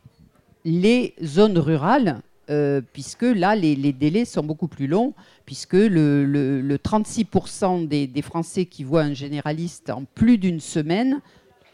[0.65, 5.13] les zones rurales, euh, puisque là les, délais sont beaucoup plus longs,
[5.45, 10.59] puisque le, le- le 36% des, des Français qui voient un généraliste en plus d'une
[10.59, 11.21] semaine,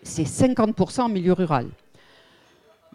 [0.04, 1.68] c'est 50% en milieu rural.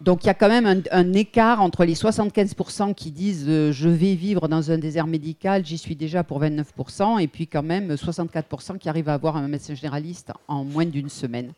[0.01, 3.87] Donc il y a quand même un, écart entre les 75% qui disent euh, je
[3.87, 7.93] vais vivre dans un désert médical, j'y suis déjà pour 29%, et puis quand même
[7.93, 11.51] 64% qui arrivent à avoir un médecin généraliste en moins d'une semaine.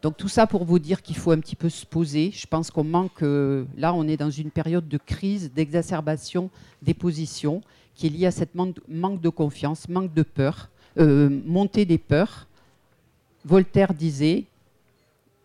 [0.00, 2.30] Donc tout ça pour vous dire qu'il faut un petit peu se poser.
[2.32, 6.50] Je pense qu'on manque, euh, là on est dans une période de crise, d'exacerbation
[6.82, 7.62] des positions
[7.96, 11.98] qui est liée à cette manque, manque de confiance, manque de peur, euh, montée des
[11.98, 12.46] peurs.
[13.44, 14.44] Voltaire disait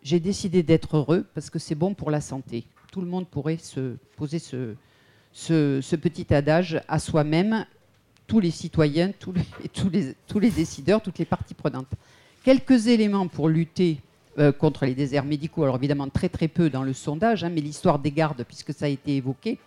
[0.03, 2.65] j'ai décidé d'être heureux parce que c'est bon pour la santé.
[2.91, 4.75] Tout le monde pourrait se poser ce,
[5.95, 7.65] petit adage à soi-même,
[8.27, 11.87] tous les citoyens, tous les, décideurs, toutes les parties prenantes.
[12.43, 14.01] Quelques éléments pour lutter
[14.37, 17.61] euh, contre les déserts médicaux, alors évidemment très très peu dans le sondage, hein, mais
[17.61, 19.57] l'histoire des gardes, puisque ça a été évoqué.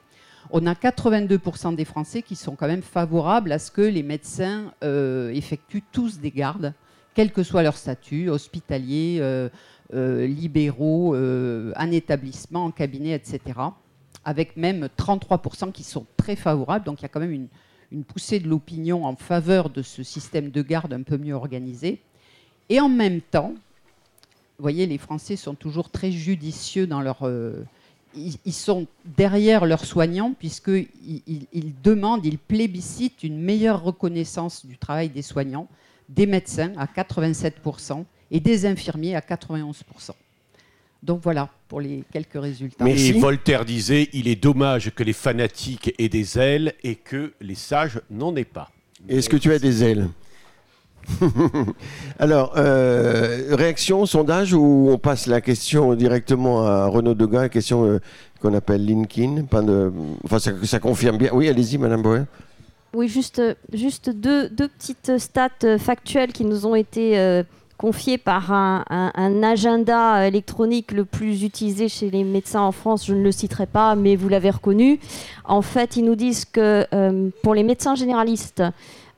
[0.50, 4.72] on a 82% des Français qui sont quand même favorables à ce que les médecins
[4.84, 6.74] euh, effectuent tous des gardes,
[7.14, 9.48] quel que soit leur statut, hospitalier, euh,
[9.92, 13.40] libéraux, un établissement, en cabinet, etc.
[14.24, 16.84] Avec même 33% qui sont très favorables.
[16.84, 17.48] Donc il y a quand même
[17.92, 22.00] une, poussée de l'opinion en faveur de ce système de garde un peu mieux organisé.
[22.68, 23.54] Et en même temps,
[24.58, 27.24] vous voyez, les Français sont toujours très judicieux dans leur
[28.16, 30.88] ils, sont derrière leurs soignants puisqu'ils
[31.26, 35.68] ils, demandent, ils plébiscitent une meilleure reconnaissance du travail des soignants,
[36.08, 39.74] des médecins à 87% et des infirmiers à 91%.
[41.02, 42.84] Donc voilà pour les quelques résultats.
[42.84, 47.54] Mais Voltaire disait il est dommage que les fanatiques aient des ailes et que les
[47.54, 48.70] sages n'en aient pas.
[49.08, 50.08] Est-ce que tu as des ailes
[52.18, 58.00] Alors, euh, réaction, sondage, ou on passe la question directement à Renaud Degas, question euh,
[58.40, 59.92] qu'on appelle Linkin pas de,
[60.24, 61.30] Enfin, ça, confirme bien.
[61.32, 62.24] Oui, allez-y, Madame Boer.
[62.92, 63.40] Oui, juste,
[63.72, 67.42] juste deux, deux, petites stats factuelles qui nous ont été euh,
[67.78, 68.82] confiées par un,
[69.42, 73.06] agenda électronique le plus utilisé chez les médecins en France.
[73.06, 74.98] Je ne le citerai pas, mais vous l'avez reconnu.
[75.44, 76.86] En fait, ils nous disent que
[77.42, 78.62] pour les médecins généralistes,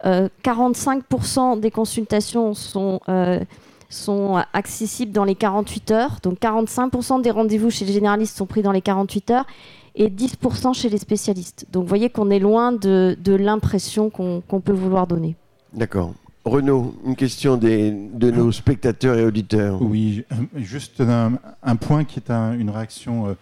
[0.05, 3.41] 45% euh, des consultations sont, euh,
[3.89, 6.19] sont accessibles dans les 48 heures.
[6.23, 9.47] Donc 45% des rendez-vous chez les généralistes sont pris dans les 48 heures
[9.95, 11.67] et 10% chez les spécialistes.
[11.73, 15.37] Donc vous voyez qu'on est loin de l'impression qu'on peut vouloir donner.
[15.73, 16.13] D'accord.
[16.49, 19.81] Renaud, une question des, de nos spectateurs et auditeurs.
[19.81, 20.25] Oui,
[20.57, 23.35] juste un, point qui est une réaction, euh,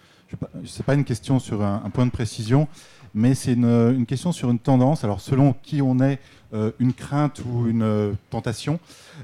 [0.65, 2.67] ce n'est pas une question sur un, point de précision,
[3.13, 5.03] mais c'est une, une, question sur une tendance.
[5.03, 6.19] Alors selon qui on est,
[6.53, 8.79] euh, une crainte ou une euh, tentation.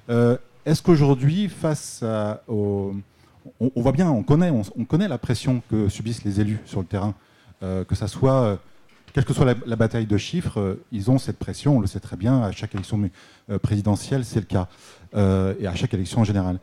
[0.10, 2.92] Euh, est-ce qu'aujourd'hui, face à, on,
[3.78, 7.14] voit bien, on connaît, on, connaît la pression que subissent les élus sur le terrain,
[7.62, 8.60] que ça soit
[9.14, 12.18] quelle que soit la, bataille de chiffres, ils ont cette pression, on le sait très
[12.18, 13.10] bien, à chaque élection
[13.62, 14.68] présidentielle, c'est le cas,
[15.14, 16.60] et à chaque élection en général.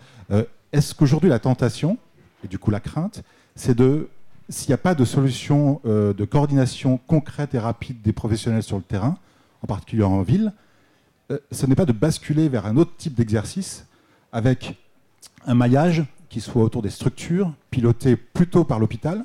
[0.72, 1.96] Est-ce qu'aujourd'hui, la tentation,
[2.44, 3.22] et du coup la crainte,
[3.55, 4.09] c'est de,
[4.48, 8.82] s'il n'y a pas de solution de coordination concrète et rapide des professionnels sur le
[8.82, 9.16] terrain,
[9.62, 10.53] en particulier en ville,
[11.30, 13.86] euh, ce n'est pas de basculer vers un autre type d'exercice
[14.32, 14.78] avec
[15.46, 19.24] un maillage qui soit autour des structures, piloté plutôt par l'hôpital,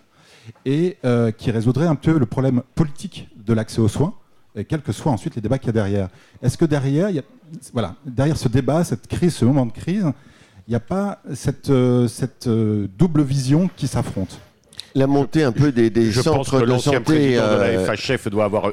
[0.65, 4.13] et euh, qui résoudrait un peu le problème politique de l'accès aux soins,
[4.55, 6.09] et quels que soient ensuite les débats qu'il y a derrière.
[6.41, 7.09] Est-ce que derrière,
[7.73, 10.05] voilà, derrière ce débat, cette crise, ce moment de crise,
[10.67, 14.39] il n'y a pas cette, euh, cette double vision qui s'affronte?
[14.95, 16.99] La montée un peu des, des je centres pense que de santé.
[17.01, 18.71] Président de la FHF doit avoir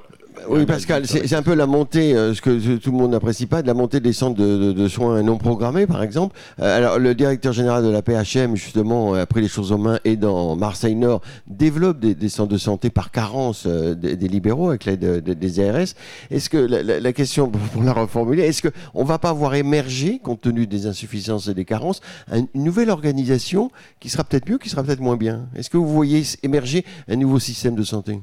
[0.49, 3.63] oui, Pascal, c'est un peu la montée, euh, ce que tout le monde n'apprécie pas,
[3.63, 6.37] de la montée des centres de, soins non programmés, par exemple.
[6.61, 10.17] Euh, alors, le directeur général de la PHM, justement, après les choses en main et
[10.17, 15.23] dans Marseille Nord, développe des, centres de santé par carence euh, des, libéraux avec l'aide
[15.23, 15.95] des ARS.
[16.31, 20.41] Est-ce que la, question, pour la reformuler, est-ce qu'on ne va pas voir émerger, compte
[20.41, 22.01] tenu des insuffisances et des carences,
[22.33, 23.71] une nouvelle organisation
[24.01, 25.47] qui sera peut-être mieux, qui sera peut-être moins bien?
[25.55, 28.21] Est-ce que vous voyez émerger un nouveau système de santé?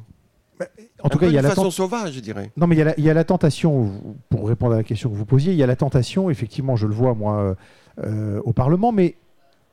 [1.03, 2.51] En tout cas, il y a la façon sauvage, je dirais.
[2.57, 3.91] Non, mais il y, a la, tentation,
[4.30, 6.88] pour répondre à la question que vous posiez, il y a la tentation, effectivement, je
[6.88, 7.55] le vois moi
[8.03, 9.16] euh, au Parlement, mais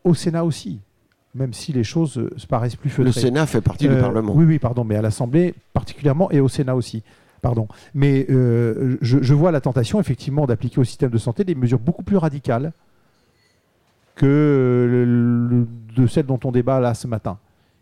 [0.05, 0.81] au Sénat aussi,
[1.35, 3.13] même si les choses euh, se paraissent plus feutrées.
[3.15, 4.33] Le Sénat fait partie du euh, Parlement.
[4.35, 7.03] Oui, oui, pardon, mais à l'Assemblée particulièrement et au Sénat aussi.
[7.43, 7.69] Pardon.
[7.95, 12.17] Mais je, vois la tentation, effectivement, d'appliquer au système de santé des mesures beaucoup plus
[12.17, 12.73] radicales
[14.17, 17.39] que de celles dont on débat là ce matin,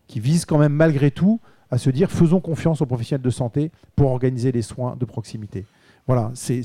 [0.06, 1.40] qui visent quand même malgré tout
[1.74, 5.66] à se dire faisons confiance aux professionnels de santé pour organiser les soins de proximité.
[6.06, 6.62] Voilà, c'est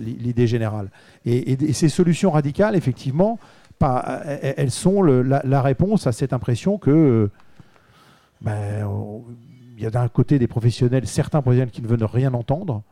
[0.00, 0.90] l'idée générale.
[1.24, 3.38] Et, ces solutions radicales, effectivement,
[3.80, 7.30] elles sont la, réponse à cette impression que
[8.40, 8.88] ben,
[9.76, 12.82] il y a d'un côté des professionnels, certains professionnels qui ne veulent rien entendre,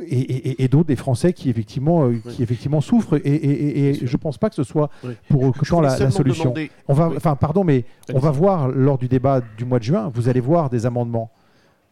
[0.00, 3.20] et, d'autres des Français qui effectivement, euh, qui effectivement souffrent.
[3.24, 4.90] Et, je ne pense pas que ce soit
[5.28, 6.54] pour autant la, solution.
[6.88, 10.10] On va, enfin, pardon, mais on va voir lors du débat du mois de juin,
[10.12, 11.30] vous allez voir des amendements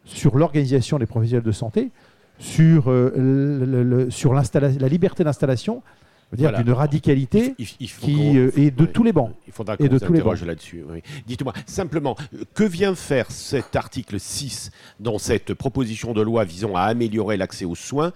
[0.05, 1.90] sur l'organisation des professionnels de santé,
[2.38, 5.82] sur, euh, le, sur la liberté d'installation,
[6.37, 9.33] dire d'une radicalité qui euh, est de tous les bancs.
[9.47, 10.85] Il faudra qu'on s'interroge là-dessus.
[11.26, 12.16] Dites-moi simplement,
[12.55, 14.70] que vient faire cet article 6
[15.01, 18.12] dans cette proposition de loi visant à améliorer l'accès aux soins?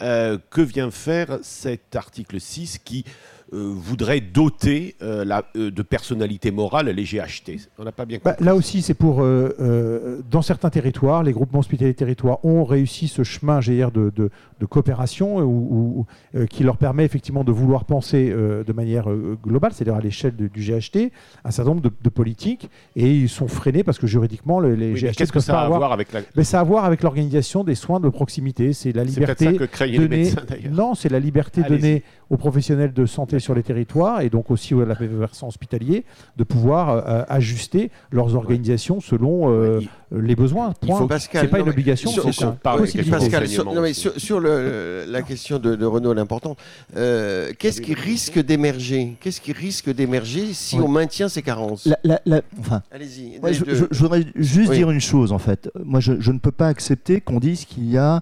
[0.00, 3.04] Euh, Que vient faire cet article 6 qui
[3.52, 7.68] euh, voudrait doter euh, la, euh, de personnalité morale les GHT.
[7.78, 8.44] On n'a pas bien Bah, compris.
[8.44, 13.08] là aussi, c'est pour, euh, euh, dans certains territoires, les groupements hospitaliers territoires ont réussi
[13.08, 14.30] ce chemin j'ai dire, de, de-
[14.60, 18.72] de coopération euh, où- où- euh, qui leur permet effectivement de vouloir penser euh, de
[18.72, 21.10] manière euh, globale, c'est-à-dire à l'échelle du GHT,
[21.44, 24.92] un certain nombre de, de politiques, et ils sont freinés parce que juridiquement, le- les
[24.92, 26.20] Oui, GHT Qu'est-ce ne que ça pas a à voir avec la.
[26.36, 29.40] Mais ça a à voir avec l'organisation des soins de proximité, c'est la C'est peut-être
[29.40, 30.72] liberté ça que craignent les donnée- médecins d'ailleurs.
[30.72, 31.78] Non, c'est la liberté Allez-y.
[31.80, 36.04] donnée aux professionnels de santé sur les territoires et donc aussi à la versant hospitalier
[36.36, 39.80] de pouvoir euh, ajuster leurs organisations selon euh,
[40.12, 40.72] les besoins.
[40.82, 40.98] Il Point.
[40.98, 41.42] faut Pascal.
[41.42, 43.10] C'est pas non, une obligation, c'est une possibilité.
[43.10, 46.58] Pascal, sur, non, mais sur, sur le- la question de, de Renault, l'importante,
[46.96, 49.16] euh, qu'est-ce qui risque d'émerger?
[49.20, 50.82] Qu'est-ce qui risque d'émerger si Oui.
[50.84, 51.86] on maintient ces carences?
[51.86, 53.38] La- la- la- enfin, Allez-y.
[53.40, 53.74] Ouais, je, deux.
[53.74, 54.76] je- je voudrais juste Oui.
[54.78, 55.70] dire une chose en fait.
[55.84, 58.20] Moi, je, je ne peux pas accepter qu'on dise qu'il y a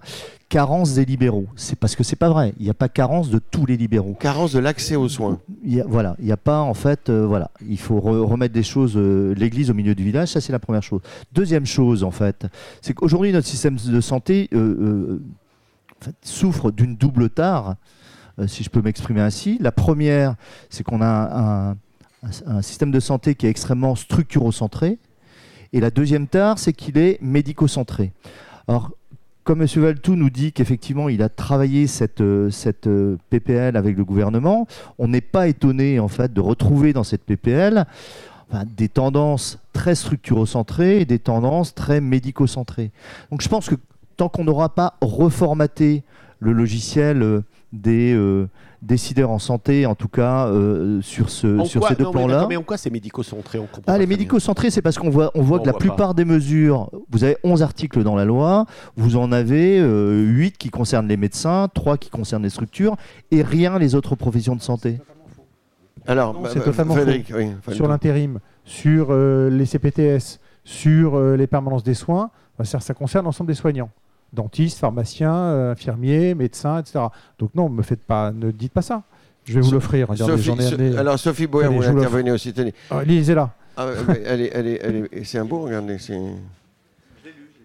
[0.49, 1.45] carence des libéraux.
[1.55, 2.53] C'est parce que c'est pas vrai.
[2.59, 4.15] Il n'y a pas carence de tous les libéraux.
[4.19, 5.39] Carence de l'accès aux soins.
[5.63, 8.21] Il y a, voilà, il n'y a pas en fait, euh, voilà, il faut re-
[8.25, 10.29] remettre des choses, euh, l'église au milieu du village.
[10.29, 11.01] Ça, c'est la première chose.
[11.33, 12.47] Deuxième chose, en fait,
[12.81, 15.19] c'est qu'aujourd'hui notre système de santé euh,
[16.07, 17.75] euh, souffre d'une double tare,
[18.39, 19.57] euh, si je peux m'exprimer ainsi.
[19.59, 20.35] La première,
[20.69, 21.77] c'est qu'on a un,
[22.61, 24.99] système de santé qui est extrêmement structurocentré.
[25.71, 28.11] Et la deuxième tare, c'est qu'il est médico-centré.
[28.67, 28.91] Alors,
[29.45, 29.67] comme M.
[29.67, 32.21] Valtou nous dit qu'effectivement, il a travaillé cette,
[32.51, 32.89] cette
[33.29, 34.67] PPL avec le gouvernement,
[34.97, 37.85] on n'est pas étonné en fait de retrouver dans cette PPL
[38.51, 42.91] enfin, des tendances très structurocentrées et des tendances très médico-centrées.
[43.31, 43.75] Donc, je pense que
[44.17, 46.03] tant qu'on n'aura pas reformaté
[46.39, 47.41] le logiciel euh,
[47.73, 48.47] des euh,
[48.81, 52.11] décideurs en santé, en tout cas euh, sur, ce, En sur quoi- ces deux mais
[52.11, 52.45] plans-là.
[52.49, 55.41] Mais en quoi c'est médico-centré on comprend Ah, les médico-centrés, c'est parce qu'on voit, on
[55.41, 58.65] voit On que la voit plupart des mesures, vous avez 11 articles dans la loi,
[58.95, 62.95] vous en avez euh, 8 qui concernent les médecins, 3 qui concernent les structures,
[63.31, 64.99] et rien les autres professions de santé.
[66.09, 71.45] Alors, Non, bah, bah, Frédéric, oui, sur l'intérim, sur euh, les CPTS, sur euh, les
[71.45, 73.91] permanences des soins, bah, ça, ça concerne l'ensemble des soignants.
[74.33, 76.99] Dentistes, pharmaciens, euh, infirmiers, médecins, etc.
[77.37, 79.03] Donc non, me faites pas, ne dites pas ça.
[79.45, 80.07] Je vais vous l'offrir.
[80.97, 82.53] Alors, Sophie Boer, vous intervenez aussi.
[82.53, 82.73] Tenez.
[82.89, 83.51] Ah, lisez-la.
[83.77, 83.87] Ah,
[85.23, 85.97] c'est un beau, regardez.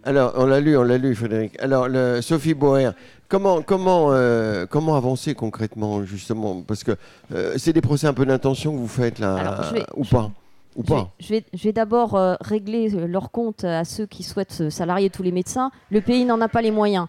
[0.04, 1.58] Alors, on l'a lu, on l'a lu, Frédéric.
[1.60, 2.90] Alors, le- Sophie Boer,
[3.34, 6.62] comment, comment, euh, comment avancer concrètement, justement?
[6.62, 6.92] Parce que
[7.34, 10.04] euh, c'est des procès un peu d'intention que vous faites là, Alors, je vais- ou
[10.04, 10.30] pas?
[10.76, 14.06] Ou Je vais, pas je vais- je vais d'abord euh, régler leur compte à ceux
[14.06, 15.70] qui souhaitent salarier tous les médecins.
[15.90, 17.06] Le pays n'en a pas les moyens.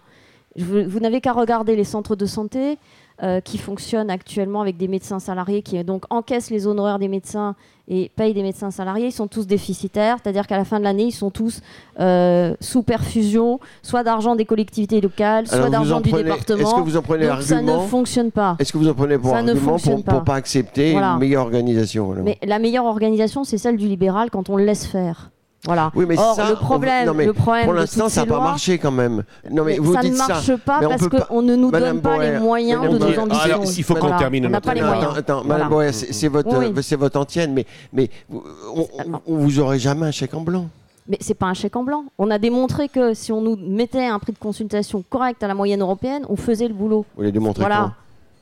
[0.56, 2.78] Je vous n'avez qu'à regarder les centres de santé
[3.22, 7.54] euh, qui fonctionnent actuellement avec des médecins salariés qui donc encaissent les honoraires des médecins
[7.88, 9.06] et payent des médecins salariés.
[9.06, 11.60] Ils sont tous déficitaires, c'est-à-dire qu'à la fin de l'année, ils sont tous
[12.00, 16.52] euh, sous perfusion, soit d'argent des collectivités locales, soit d'argent en du prenez- Est-ce que
[16.54, 16.82] département.
[16.84, 18.56] vous en prenez Donc ça ne fonctionne pas.
[18.58, 20.32] Est-ce que vous en prenez pour Ça ne argument fonctionne pour, pour pas.
[20.32, 21.12] pas accepter Voilà.
[21.12, 24.64] une meilleure organisation alors Mais la meilleure organisation, c'est celle du libéral quand on le
[24.64, 25.30] laisse faire.
[25.64, 25.90] Voilà.
[25.96, 28.26] Oui, mais Or, ça, le on- problème, non, mais le problème Pour l'instant, ça n'a
[28.32, 29.24] pas marché quand même.
[29.50, 30.28] Non, mais, mais vous ça dites ne ça.
[30.28, 33.04] marche pas Mais parce qu'on ne nous Madame donne pas Boer, les moyens Madame de
[33.04, 33.44] nos ambitions.
[33.44, 34.18] alors, il faut qu'on Voilà.
[34.18, 34.96] termine On n'a notre pas les Non, débat.
[34.98, 35.18] moyens.
[35.18, 35.64] Attends, attends, Voilà.
[35.64, 36.82] Madame Boer, c'est votre, Oui, oui.
[36.82, 38.36] c'est votre antienne, mais, on,
[38.80, 40.66] on- on vous aurait jamais un chèque en blanc.
[41.08, 42.04] Mais c'est pas un chèque en blanc.
[42.18, 45.54] On a démontré que si on nous mettait un prix de consultation correct à la
[45.54, 47.04] moyenne européenne, on faisait le boulot.
[47.16, 47.92] Vous l'avez démontré Voilà.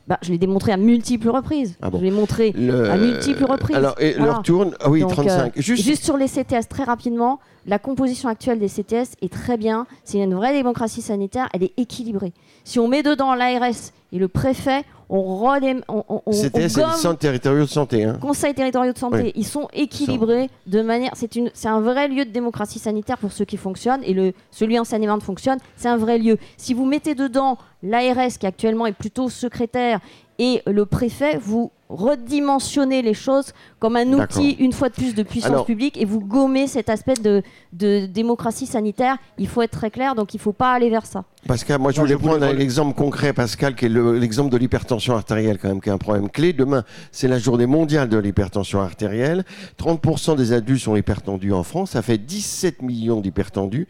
[0.07, 1.77] Bah, je l'ai démontré à multiples reprises.
[1.81, 1.99] Ah bon.
[1.99, 3.75] Je l'ai montré Le- à multiples reprises.
[3.77, 4.33] Alors, et Voilà.
[4.35, 4.75] leur tourne.
[4.81, 5.57] Ah oui, Donc, 35.
[5.57, 9.57] euh, Juste, Juste sur les CTS, très rapidement, la composition actuelle des CTS est très
[9.57, 9.87] bien.
[10.05, 12.35] C'est une vraie démocratie sanitaire, elle est équilibrée.
[12.65, 16.91] Si on met dedans l'ARS et le préfet, on, redém- on, on, on- c'était gomme
[16.93, 17.19] centre
[17.65, 18.05] de santé.
[18.05, 18.19] Hein.
[18.21, 19.33] conseils territoriaux de santé, Oui.
[19.35, 21.11] ils sont équilibrés de manière.
[21.15, 24.79] C'est une, un vrai lieu de démocratie sanitaire pour ceux qui fonctionnent et le celui
[24.79, 25.59] en Seine-et-Marne fonctionne.
[25.77, 26.39] C'est un vrai lieu.
[26.57, 30.01] Si vous mettez dedans l'ARS qui actuellement est plutôt secrétaire
[30.39, 35.23] et le préfet, vous redimensionnez les choses comme un outil une fois de plus de
[35.23, 39.19] puissance Alors- publique et vous gommez cet aspect de, de démocratie sanitaire.
[39.39, 41.25] Il faut être très clair, donc il faut pas aller vers ça.
[41.47, 44.51] Pascal, moi je Non, voulais je voulais prendre l'exemple concret, Pascal, qui est le- l'exemple
[44.51, 46.55] de l'hypertension artérielle, quand même, qui est un problème clé.
[46.55, 49.45] Demain, c'est la journée mondiale de l'hypertension artérielle.
[49.77, 51.91] 30% des adultes sont hypertendus en France.
[51.91, 53.87] Ça fait 17 millions d'hypertendus.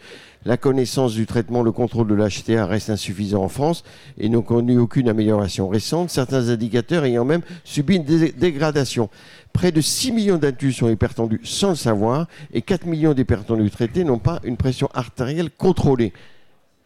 [0.47, 3.83] La connaissance du traitement, le contrôle de l'HTA reste insuffisant en France
[4.19, 6.11] et n'ont connu aucune amélioration récente.
[6.11, 9.09] Certains indicateurs ayant même subi une dé- dégradation.
[9.53, 14.05] Près de 6 millions d'adultes sont hypertendus sans le savoir et 4 millions d'hypertendus traités
[14.05, 16.13] n'ont pas une pression artérielle contrôlée.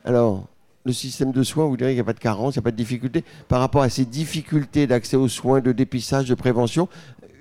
[0.04, 0.46] Alors,
[0.84, 2.64] le système de soins, vous direz qu'il n'y a pas de carence, il n'y a
[2.64, 3.24] pas de difficulté.
[3.48, 6.88] Par rapport à ces difficultés d'accès aux soins, de dépistage, de prévention,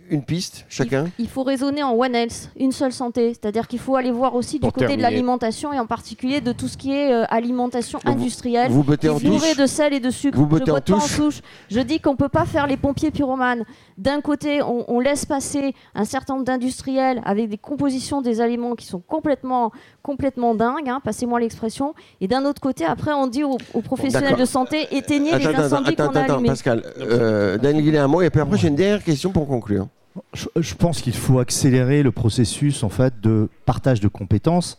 [0.10, 3.34] une piste chacun Il faut raisonner en One Health, une seule santé.
[3.34, 6.68] C'est-à-dire qu'il faut aller voir aussi du côté de l'alimentation et en particulier de tout
[6.68, 8.72] ce qui est euh, alimentation industrielle.
[8.72, 10.38] Vous bottez en touche de sel et de sucre.
[10.38, 11.41] Vous je bottez en pas touche touche.
[11.70, 13.64] Je dis qu'on peut pas faire les pompiers pyromanes.
[13.97, 18.76] D'un côté, on, on laisse passer un certain nombre d'industriels avec des compositions des aliments
[18.76, 19.72] qui sont complètement,
[20.03, 21.93] complètement dingues, hein, passez-moi l'expression.
[22.22, 25.60] Et d'un autre côté, après, on dit aux, aux professionnels de santé éteignez les Attends,
[25.64, 26.49] incendies qu'on a attends, allumés.
[26.49, 26.84] Pascal.
[26.99, 29.88] Euh, Daniel Guillet, un mot, et puis après, j'ai une dernière question pour conclure.
[30.34, 34.78] Je, pense qu'il faut accélérer le processus en fait de partage de compétences.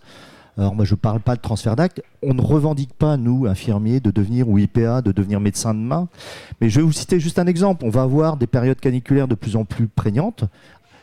[0.57, 2.03] Alors moi je ne parle pas de transfert d'actes.
[2.22, 6.09] On ne revendique pas nous infirmiers de devenir ou IPA de devenir médecin demain.
[6.61, 7.84] Mais je vais vous citer juste un exemple.
[7.84, 10.45] On va avoir des périodes caniculaires de plus en plus prégnantes.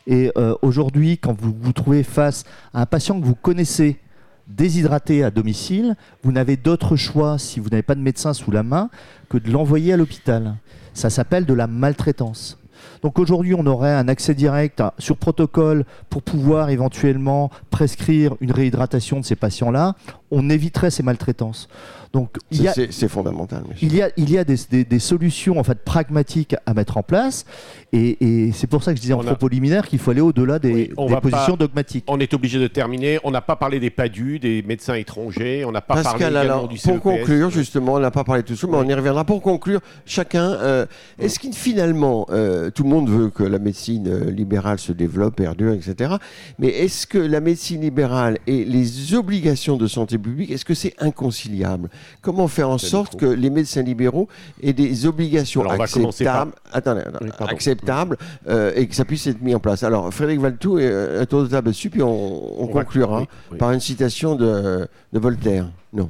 [0.07, 3.99] Et euh, aujourd'hui, quand vous vous trouvez face à un patient que vous connaissez
[4.47, 8.63] déshydraté à domicile, vous n'avez d'autre choix, si vous n'avez pas de médecin sous la
[8.63, 8.89] main,
[9.29, 10.55] que de l'envoyer à l'hôpital.
[10.93, 12.59] Ça s'appelle de la maltraitance.
[13.05, 18.51] Donc aujourd'hui, on aurait un accès direct à- sur protocole pour pouvoir éventuellement prescrire une
[18.51, 19.93] réhydratation de ces patients-là.
[20.31, 21.67] On éviterait ces maltraitances.
[22.13, 23.63] Donc C'est fondamental.
[23.69, 23.85] monsieur.
[23.87, 26.95] il y a, il y a des, des- des solutions en fait pragmatiques à mettre
[26.97, 27.45] en place,
[27.91, 30.11] et, et c'est pour ça que je disais en On a- propos liminaire qu'il faut
[30.11, 32.05] aller au-delà des, Oui, on des va positions pas- dogmatiques.
[32.07, 33.19] On est obligé de terminer.
[33.25, 35.65] On n'a pas parlé des PADU, des médecins étrangers.
[35.65, 37.01] On n'a pas Pascal, parlé également alors, du pour CEPS.
[37.03, 39.25] conclure, justement, on n'a pas parlé de tout ça, mais on y reviendra.
[39.25, 40.85] Pour conclure, chacun, euh,
[41.19, 45.35] est-ce qu'il finalement, euh, tout le monde veut que la médecine euh, libérale se développe,
[45.35, 46.15] perdure, etc.
[46.59, 50.93] Mais est-ce que la médecine libérale et les obligations de santé publique, est-ce que c'est
[50.99, 51.89] inconciliable?
[52.21, 54.27] Comment faire en sorte que les médecins libéraux
[54.63, 57.53] aient des obligations Alors, par- acceptables, attendez, attendez, Oui, pardon.
[57.53, 58.17] acceptables
[58.47, 59.83] euh, et que ça puisse être mis en place?
[59.83, 63.19] Alors, Frédéric Valtou, euh, un tour de table dessus, puis on, on On va- conclura
[63.21, 63.57] oui, oui.
[63.57, 65.69] par une citation de, de Voltaire.
[65.93, 66.09] Non.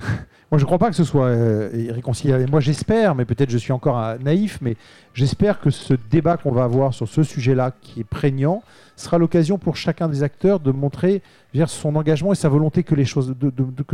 [0.52, 2.46] Moi, je ne crois pas que ce soit euh, irréconciliable.
[2.50, 4.76] Moi, j'espère, mais peut-être je suis encore euh, naïf, mais
[5.14, 8.62] j'espère que ce débat qu'on va avoir sur ce sujet-là, qui est prégnant,
[9.02, 11.22] sera l'occasion pour chacun des acteurs de montrer
[11.66, 13.34] son engagement et sa volonté que les choses,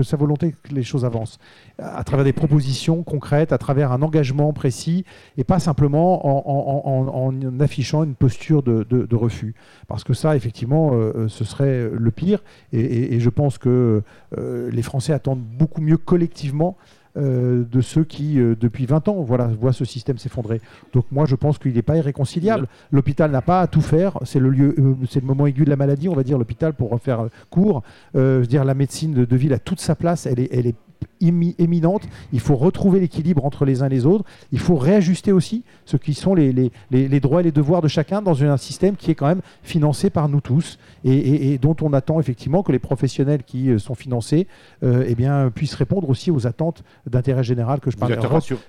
[0.03, 1.39] sa volonté que les choses avancent,
[1.79, 5.05] à travers des propositions concrètes, à travers un engagement précis,
[5.37, 9.55] et pas simplement en, affichant une posture de, refus.
[9.89, 12.45] Parce que ça, effectivement, euh, euh, ce serait le pire.
[12.73, 14.03] Et je pense que
[14.37, 16.77] euh, les Français attendent beaucoup mieux collectivement
[17.17, 20.61] euh, de ceux qui, euh, depuis 20 ans, voilà, voient ce système s'effondrer.
[20.93, 22.67] Donc moi, je pense qu'il n'est pas irréconciliable.
[22.93, 24.19] L'hôpital n'a pas à tout faire.
[24.25, 26.75] C'est le lieu, euh, c'est le moment aigu de la maladie, on va dire, l'hôpital,
[26.75, 27.83] pour refaire court.
[28.15, 30.27] Je veux dire, la médecine de, de ville a toute sa place.
[30.27, 32.03] Elle est, elle est émi- éminente.
[32.33, 34.25] Il faut retrouver l'équilibre entre les uns et les autres.
[34.53, 37.83] Il faut réajuster aussi ce qui sont les, les- les- les droits et les devoirs
[37.83, 41.53] de chacun dans un système qui est quand même financé par nous tous et, et-
[41.53, 44.47] et dont on attend effectivement que les professionnels qui euh, sont financés
[44.85, 48.17] euh, eh bien, puissent répondre aussi aux attentes d'intérêt général que je parlais.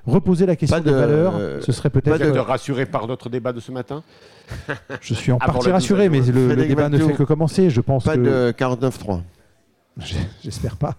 [0.07, 2.21] reposer la question Pas de, de- valeur, euh, ce serait vous peut-être.
[2.21, 4.03] êtes euh, rassuré par notre débat de ce matin
[5.01, 7.69] je suis en partie rassuré, mais le, débat ne fait que commencer.
[7.69, 8.21] Je pense Pas que.
[8.21, 9.19] de 49.3.
[10.43, 10.95] J'espère pas.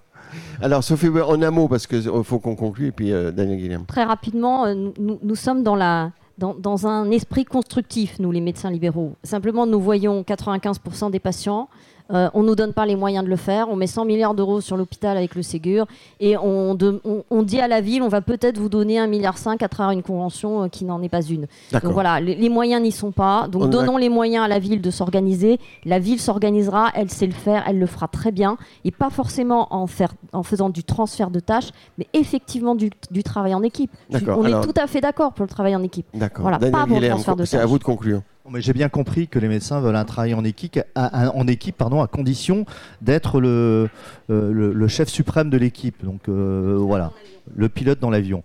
[0.62, 3.86] Alors, Sophie, en un mot, parce qu'il faut qu'on conclue, et puis euh, Daniel Guillaume.
[3.86, 9.14] Très rapidement, euh, nous- sommes dans un esprit constructif, nous, les médecins libéraux.
[9.22, 11.68] Simplement, nous voyons 95% des patients.
[12.12, 13.68] Euh, on ne nous donne pas les moyens de le faire.
[13.68, 15.86] On met 100 milliards d'euros sur l'hôpital avec le Ségur.
[16.20, 19.08] Et on, de- on- on dit à la ville, on va peut-être vous donner 1,5
[19.08, 21.46] milliard à travers une convention euh, qui n'en est pas une.
[21.72, 23.46] Donc voilà, les, les moyens n'y sont pas.
[23.48, 25.58] Donc On donnons les moyens à la ville de s'organiser.
[25.84, 28.56] La ville s'organisera, elle sait le faire, elle le fera très bien.
[28.84, 33.22] Et pas forcément en, faire, en faisant du transfert de tâches, mais effectivement du, du
[33.22, 33.90] travail en équipe.
[34.12, 36.06] On alors- est tout à fait d'accord pour le travail en équipe.
[36.14, 36.42] D'accord.
[36.42, 37.68] Voilà, Daniel pas bon Guillaume, transfert de c'est à tâches.
[37.70, 38.22] vous de conclure.
[38.53, 42.03] Mais J'ai bien compris que les médecins veulent un travail en équipe, en équipe pardon,
[42.03, 42.64] à condition
[43.01, 43.88] d'être le,
[44.30, 46.05] euh, le, le chef suprême de l'équipe.
[46.05, 47.12] Donc euh, voilà,
[47.55, 48.42] le pilote dans l'avion.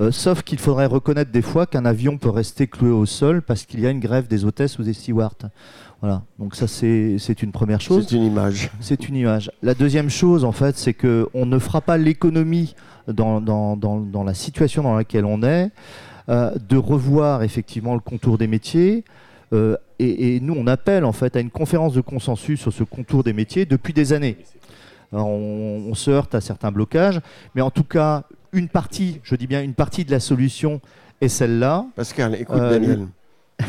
[0.00, 3.64] Euh, sauf qu'il faudrait reconnaître des fois qu'un avion peut rester cloué au sol parce
[3.64, 5.36] qu'il y a une grève des hôtesses ou des stewards.
[6.02, 8.06] Voilà, donc ça c'est une première chose.
[8.08, 8.70] C'est une image.
[8.80, 9.50] C'est une image.
[9.62, 12.74] La deuxième chose, en fait, c'est que on ne fera pas l'économie
[13.08, 15.70] dans, dans, dans, dans la situation dans laquelle on est,
[16.28, 19.04] euh, de revoir effectivement le contour des métiers.
[19.52, 22.82] Euh, et, et nous, on appelle en fait à une conférence de consensus sur ce
[22.84, 24.36] contour des métiers depuis des années.
[25.12, 27.20] Alors, on, on se heurte à certains blocages,
[27.54, 30.80] mais en tout cas, une partie, je dis bien une partie de la solution
[31.20, 31.86] est celle-là.
[31.94, 33.06] Pascal, écoute Euh, Daniel.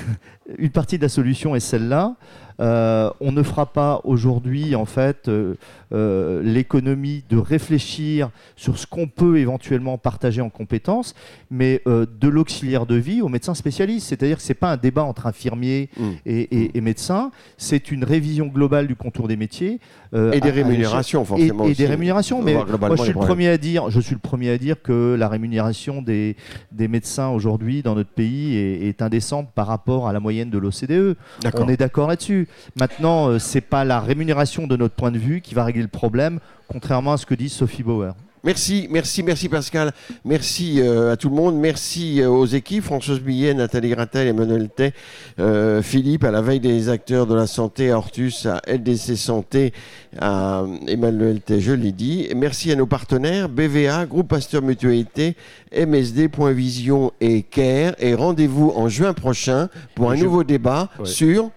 [0.58, 2.16] Une partie de la solution est celle-là.
[2.60, 5.54] Euh, on ne fera pas aujourd'hui en fait euh,
[5.93, 11.14] euh, l'économie de réfléchir sur ce qu'on peut éventuellement partager en compétences,
[11.52, 14.08] mais de l'auxiliaire de vie aux médecins spécialistes.
[14.08, 16.04] C'est-à-dire que c'est pas un débat entre infirmiers Mm.
[16.26, 19.80] et, et- et médecins, c'est une révision globale du contour des métiers
[20.14, 21.66] Et des à- à rémunérations, et, forcément.
[21.66, 22.39] et des rémunérations.
[22.39, 24.82] On Mais moi, je suis le premier à dire, je suis le premier à dire
[24.82, 26.36] que la rémunération des,
[26.72, 30.50] des médecins aujourd'hui dans notre pays est, est indécente par rapport à la moyenne moyenne
[30.50, 31.18] de l'OCDE.
[31.56, 32.48] On est d'accord là-dessus.
[32.76, 35.88] Maintenant, euh, c'est pas la rémunération de notre point de vue qui va régler le
[35.88, 38.14] problème, contrairement à ce que dit Sophie Bauer.
[38.52, 39.91] Merci, merci, merci Pascal.
[40.24, 41.58] Merci euh, à tout le monde.
[41.60, 44.93] Merci euh, aux équipes, Françoise Billet, Nathalie Gratel, Emmanuel Tay,
[45.38, 49.74] euh, Philippe, à la veille des acteurs de la santé, à Hortus, à LDC Santé,
[50.18, 52.30] à Emmanuel Tay, je l'ai dit.
[52.38, 55.36] Merci à nos partenaires, BVA, Groupe Pasteur Mutualité,
[55.78, 57.95] MSD, Point Vision et CARE.
[58.00, 61.06] Et rendez-vous en juin prochain pour un Je- nouveau débat Ouais.
[61.06, 61.52] sur...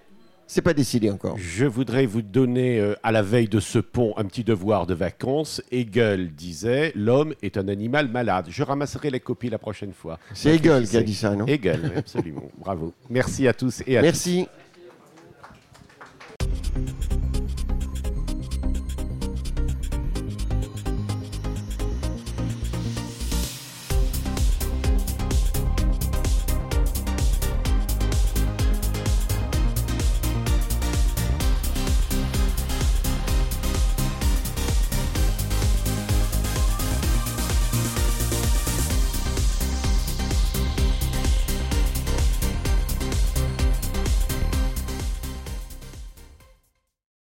[0.52, 1.36] C'est pas décidé encore.
[1.38, 4.94] Je voudrais vous donner, euh, à la veille de ce pont, un petit devoir de
[4.94, 5.62] vacances.
[5.70, 8.46] Hegel disait L'homme est un animal malade.
[8.48, 10.18] Je ramasserai les copies la prochaine fois.
[10.34, 12.50] C'est Hegel qui a dit ça, non Hegel, absolument.
[12.58, 12.92] Bravo.
[13.08, 14.02] Merci à tous et à.
[14.02, 14.48] Merci.